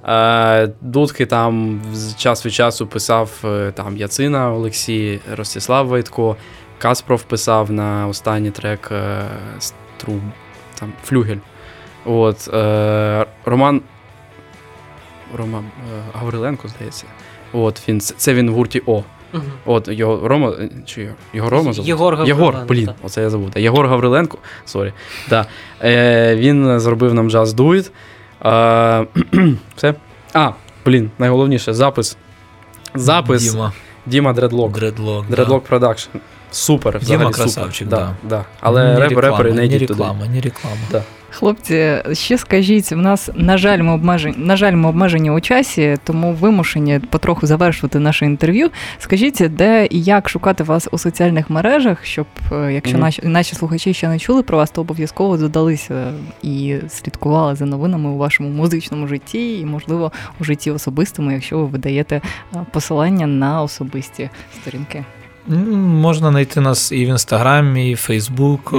Е, 0.08 0.68
Дудки 0.80 1.26
там 1.26 1.80
з- 1.92 2.16
час 2.16 2.46
від 2.46 2.52
часу 2.52 2.86
писав 2.86 3.30
там 3.74 3.96
Яцина 3.96 4.52
Олексій, 4.52 5.20
Ростислав 5.36 5.86
Войтко, 5.86 6.36
Каспров 6.78 7.22
писав 7.22 7.72
на 7.72 8.06
останній 8.08 8.50
трек 8.50 8.88
е, 8.92 9.22
Струб, 9.58 10.20
там 10.80 10.92
Флюгель. 11.04 11.36
От, 12.04 12.48
е, 12.54 13.26
Роман. 13.44 13.80
Роман 15.38 15.64
е, 15.64 16.02
Гавриленко, 16.18 16.68
здається. 16.68 17.04
От, 17.52 17.88
він, 17.88 18.00
це 18.00 18.34
він 18.34 18.50
в 18.50 18.54
гурті 18.54 18.82
О. 18.86 19.02
Мгм. 19.32 19.42
От 19.66 19.88
його 19.88 20.28
Рома. 20.28 20.50
е, 20.50 20.68
Чи 20.86 21.02
його? 21.02 21.14
Його 21.34 21.50
Рома 21.50 21.72
зовут? 21.72 21.88
Єгор 21.88 22.14
Гавриленко, 22.16 22.44
Єгор, 22.44 22.66
блін, 22.68 22.90
оце 23.02 23.22
я 23.22 23.30
забув. 23.30 23.50
Єгор 23.56 23.86
Гавриленко, 23.86 24.38
sorry. 24.64 24.92
Да. 25.30 25.46
Е, 25.82 26.36
він 26.36 26.80
зробив 26.80 27.14
нам 27.14 27.30
джаз 27.30 27.54
дует. 27.54 27.92
Е, 28.44 29.06
все. 29.76 29.94
А, 30.32 30.50
блін, 30.86 31.10
найголовніше, 31.18 31.74
запис. 31.74 32.16
Запис 32.94 33.50
Діма, 33.52 33.72
Діма 34.06 34.32
Дредлок. 34.32 34.72
Дредлок. 34.72 35.26
Дредлок 35.28 35.64
Продакшн. 35.64 36.10
Супер. 36.50 36.98
взагалі 36.98 37.18
Діма 37.18 37.32
супер. 37.32 37.44
красавчик, 37.44 37.88
да. 37.88 37.96
да. 37.96 38.14
Да. 38.28 38.44
Але 38.60 38.94
Ні 38.94 39.00
реп, 39.00 39.10
реклама, 39.10 39.28
репери 39.36 39.52
не 39.52 39.60
ні 39.60 39.66
йдіть 39.66 39.88
туди. 39.88 39.92
реклама, 40.02 40.26
ні 40.26 40.40
реклама. 40.40 40.76
Да. 40.90 41.02
Хлопці, 41.34 41.96
ще 42.12 42.38
скажіть, 42.38 42.92
в 42.92 42.96
нас, 42.96 43.30
на 43.34 43.58
жаль, 43.58 43.78
ми 43.78 43.92
обмежені, 43.92 44.34
на 44.38 44.56
жаль, 44.56 44.72
ми 44.72 44.88
обмежені 44.88 45.30
у 45.30 45.40
часі, 45.40 45.96
тому 46.04 46.32
вимушені 46.32 47.00
потроху 47.10 47.46
завершувати 47.46 47.98
наше 47.98 48.26
інтерв'ю. 48.26 48.70
Скажіть, 48.98 49.42
де 49.50 49.88
і 49.90 50.02
як 50.02 50.28
шукати 50.28 50.64
вас 50.64 50.88
у 50.92 50.98
соціальних 50.98 51.50
мережах, 51.50 52.04
щоб 52.04 52.26
е, 52.52 52.72
якщо 52.72 52.92
Мгм. 52.94 53.00
наші, 53.00 53.22
наші 53.24 53.54
слухачі 53.54 53.94
ще 53.94 54.08
не 54.08 54.18
чули 54.18 54.42
про 54.42 54.58
вас, 54.58 54.70
то 54.70 54.80
обов'язково 54.80 55.36
додалися 55.36 56.12
і 56.42 56.76
слідкували 56.88 57.54
за 57.54 57.64
новинами 57.64 58.10
у 58.10 58.16
вашому 58.16 58.48
музичному 58.48 59.06
житті, 59.08 59.60
і, 59.60 59.64
можливо, 59.64 60.12
у 60.40 60.44
житті 60.44 60.70
особистому, 60.70 61.32
якщо 61.32 61.58
ви 61.58 61.64
видаєте 61.64 62.20
е, 62.54 62.66
посилання 62.72 63.26
на 63.26 63.62
особисті 63.62 64.30
сторінки. 64.60 65.04
Можна 65.76 66.30
знайти 66.30 66.60
нас 66.60 66.92
і 66.92 67.04
в 67.06 67.08
інстаграмі, 67.08 67.90
і 67.90 67.94
в 67.94 67.98
Фейсбук. 67.98 68.74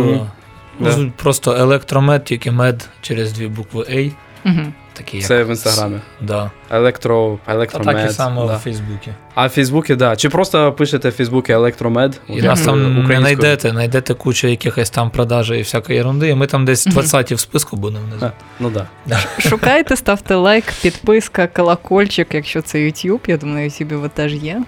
Мгм. 0.80 0.94
Ну, 0.98 1.12
Просто 1.16 1.56
електромед, 1.56 2.24
тільки 2.24 2.52
мед 2.52 2.90
через 3.02 3.34
дві 3.34 3.48
букви 3.48 3.84
A. 3.84 4.12
Угу. 4.46 4.74
Такі 4.94 5.18
як... 5.18 5.26
Це 5.26 5.44
в 5.44 5.50
інстаграмі. 5.50 6.00
Да. 6.22 6.52
Електро, 6.74 7.40
А 7.46 7.66
так 7.66 8.10
і 8.10 8.14
само 8.14 8.46
да. 8.48 8.56
в 8.56 8.60
Фейсбуці. 8.60 9.14
А 9.36 9.48
в 9.48 9.50
Фейсбуке, 9.50 9.96
да. 9.96 10.16
Чи 10.16 10.30
просто 10.30 10.74
пишете 10.74 11.10
в 11.10 11.12
Фейсбуці 11.12 11.52
електромед. 11.52 12.22
І 12.30 12.42
нас 12.42 12.62
там 12.62 13.08
не 13.08 13.18
знайдете, 13.18 13.70
знайдете 13.70 14.14
кучу 14.14 14.48
якихось 14.48 14.90
там 14.90 15.10
продажі 15.10 15.56
і 15.56 15.62
всякої 15.62 16.00
ерунди, 16.00 16.30
і 16.30 16.36
ми 16.36 16.48
там 16.48 16.66
десь 16.66 16.88
Мгм. 16.88 16.94
20 16.94 17.32
в 17.32 17.40
списку 17.40 17.76
будемо 17.76 18.06
внизу. 18.06 18.26
А, 18.26 18.32
Ну 18.60 18.70
да. 18.70 19.20
Шукайте, 19.40 19.96
ставте 19.96 20.36
лайк, 20.36 20.66
підписка, 20.82 21.48
колокольчик, 21.48 22.28
якщо 22.34 22.62
це 22.62 22.78
YouTube. 22.78 23.20
Я 23.28 23.38
думаю, 23.38 23.58
на 23.58 23.64
YouTube 23.64 23.96
ви 23.96 24.10
теж 24.10 24.34
є. 24.34 24.62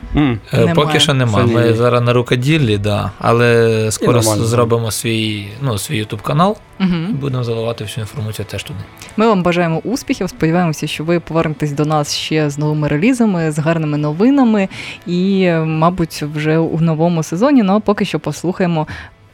Е, 0.54 0.74
Поки 0.76 1.00
що 1.00 1.14
немає. 1.14 1.48
Ми 1.48 1.74
зараз 1.74 2.02
на 2.02 2.14
рукоділлі, 2.14 2.78
да. 2.78 3.12
але 3.20 3.88
скоро 3.92 4.22
зробимо 4.22 4.92
свій, 4.92 5.48
ну, 5.62 5.78
свій 5.78 6.04
YouTube 6.04 6.22
канал 6.22 6.58
Угу. 6.80 6.96
і 7.10 7.14
будемо 7.14 7.44
заливати 7.44 7.84
всю 7.84 8.04
інформацію 8.04 8.46
теж 8.52 8.64
туди. 8.64 8.80
Ми 9.18 9.28
вам 9.28 9.44
бажаємо 9.44 9.78
успіхів. 9.84 10.30
Сподіваємося, 10.30 10.88
що 10.88 11.04
ви 11.04 11.20
повернетесь 11.20 11.72
до 11.72 11.86
нас 11.86 11.95
ще 12.04 12.50
з 12.50 12.58
новими 12.58 12.88
релізами, 12.88 13.52
з 13.52 13.60
гарними 13.60 13.98
новинами 13.98 14.70
і, 15.08 15.50
мабуть, 15.52 16.24
вже 16.34 16.58
у 16.58 16.80
новому 16.80 17.24
сезоні. 17.24 17.64
Ну 17.64 17.74
а 17.74 17.80
поки 17.80 18.06
що 18.06 18.20
послухаємо 18.20 18.88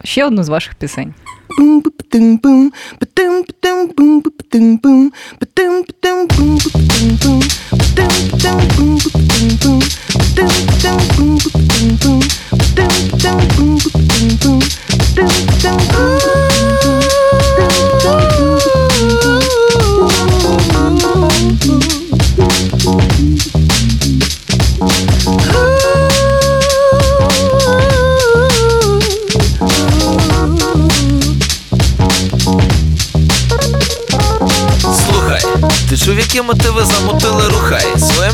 ще 0.03 0.25
одну 0.25 0.43
з 0.43 0.49
ваших 0.49 0.75
пісень. 0.75 1.13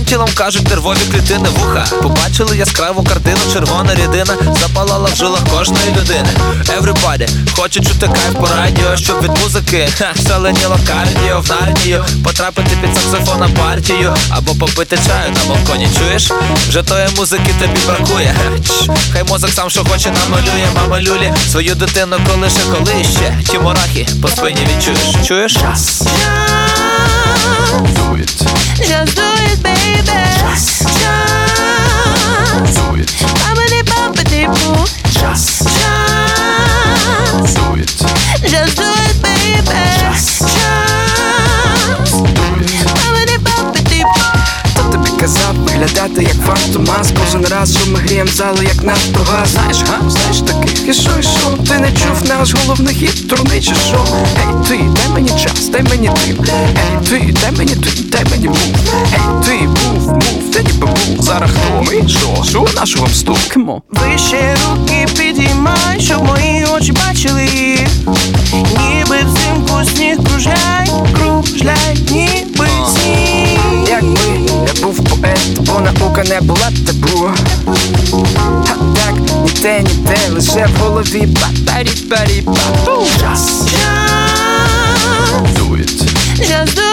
Тілом 0.08 0.30
кажуть 0.36 0.70
нервові 0.70 0.98
клітини 1.12 1.50
вуха 1.50 1.86
Побачили 2.02 2.58
яскраву 2.58 3.04
картину, 3.04 3.38
червона 3.54 3.96
рідина 3.96 4.38
Запалала 4.62 5.10
в 5.14 5.16
жилах 5.16 5.44
кожної 5.44 5.96
людини 5.98 6.30
Everybody 6.80 7.30
хоче 7.52 7.80
чути 7.80 8.08
кайф 8.08 8.34
по 8.40 8.48
радіо 8.48 8.98
Щоб 8.98 9.22
від 9.22 9.32
музики 9.44 9.90
ха, 9.98 10.14
шаленіло 10.28 10.80
кардіо 10.88 11.42
в 11.42 11.50
нардію 11.50 12.06
Потрапити 12.24 12.78
під 12.82 12.96
саксофон 12.96 13.40
на 13.40 13.50
партію 13.50 14.16
Або 14.30 14.56
попити 14.56 15.00
чаю 15.08 15.32
на 15.32 15.54
балконі, 15.54 15.90
чуєш? 16.00 16.32
Вже 16.70 16.84
тої 16.84 17.08
музики 17.18 17.54
тобі 17.60 17.80
бракує 17.88 18.36
Ха. 18.38 18.94
Хай 19.14 19.24
мозок 19.24 19.50
сам 19.50 19.70
що 19.70 19.86
хоче 19.86 20.12
намалює 20.12 20.68
Мама 20.76 21.02
люлі 21.02 21.34
свою 21.52 21.76
дитину 21.76 22.18
колише, 22.30 22.60
коли 22.72 23.04
ще 23.04 23.52
Ті 23.52 23.60
мурахи 23.60 24.08
по 24.22 24.28
спині 24.28 24.68
відчуєш, 24.76 25.28
чуєш? 25.28 25.58
Раз. 25.64 26.04
Кожен 47.38 47.58
раз, 47.58 47.78
що 47.78 47.92
ми 47.92 48.00
грієм 48.00 48.28
залу, 48.28 48.62
як 48.62 48.84
нафтогаз 48.84 49.50
Знаєш, 49.50 49.82
га, 49.82 50.10
знаєш 50.10 50.40
таких, 50.40 50.88
і 50.88 50.94
що, 50.94 51.10
і 51.20 51.24
що? 51.24 51.50
Ти 51.68 51.80
не 51.80 51.92
чув 51.92 52.30
наш 52.30 52.54
головний 52.54 52.96
хіт, 52.96 53.30
турний 53.30 53.62
чи 53.62 53.76
що? 53.76 54.06
Ей, 54.38 54.68
ти, 54.68 54.80
дай 54.96 55.10
мені 55.14 55.30
час, 55.30 55.70
дай 55.70 55.84
мені 55.84 56.10
дим 56.26 56.46
Ей, 56.48 57.08
ти, 57.10 57.34
дай 57.42 57.52
мені 57.52 57.76
дим, 57.76 57.94
дай 58.12 58.26
мені 58.32 58.48
мув 58.48 58.58
Ей, 59.14 59.22
ти, 59.46 59.68
мув, 59.68 60.08
мув, 60.08 60.52
ти 60.54 60.64
ніби 60.64 60.86
був 60.86 61.24
Зараз 61.24 61.50
хто? 61.52 61.84
Ми, 61.84 62.10
що? 62.10 62.44
Що 62.50 62.66
нашого 62.76 63.08
мсту? 63.08 63.38
Кимо? 63.54 63.82
Вище 63.92 64.58
руки 64.70 65.08
підіймай, 65.18 66.00
щоб 66.00 66.24
мої 66.24 66.66
очі 66.66 66.92
бачили 66.92 67.50
Ніби 68.54 69.18
взимку 69.24 69.90
сніг 69.96 70.18
кружляй, 70.24 70.90
кружляй, 71.14 71.98
ніби 72.12 72.68
сніг 72.94 73.60
Якби 73.90 74.37
я 74.76 74.82
був 74.84 75.04
поет, 75.04 75.60
бо 75.60 75.80
наука 75.80 76.24
не 76.24 76.42
була 76.42 76.72
табу. 76.86 77.30
А 78.70 78.96
так, 78.96 79.16
ніде, 79.44 79.82
ніде, 79.82 80.18
лише 80.30 80.68
в 80.76 80.82
голові 80.84 81.26
батарі 81.26 81.90
парі 82.10 82.42
пату 82.42 83.06
Час. 83.20 83.64
Do 85.58 85.76
it, 85.76 85.92
Just 86.40 86.76
do 86.76 86.82
it, 86.82 86.87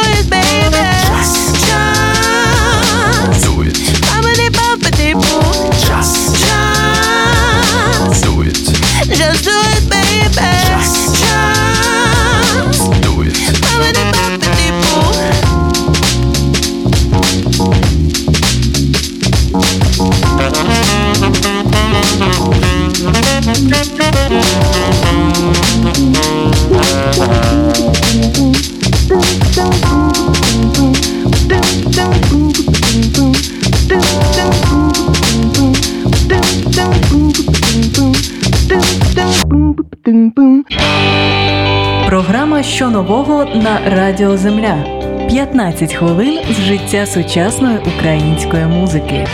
Що 42.68 42.90
нового 42.90 43.44
на 43.44 43.90
Радіо 43.90 44.36
Земля. 44.36 44.84
15 45.28 45.94
хвилин 45.94 46.38
з 46.50 46.60
життя 46.60 47.06
сучасної 47.06 47.78
української 47.78 48.64
музики. 48.66 49.26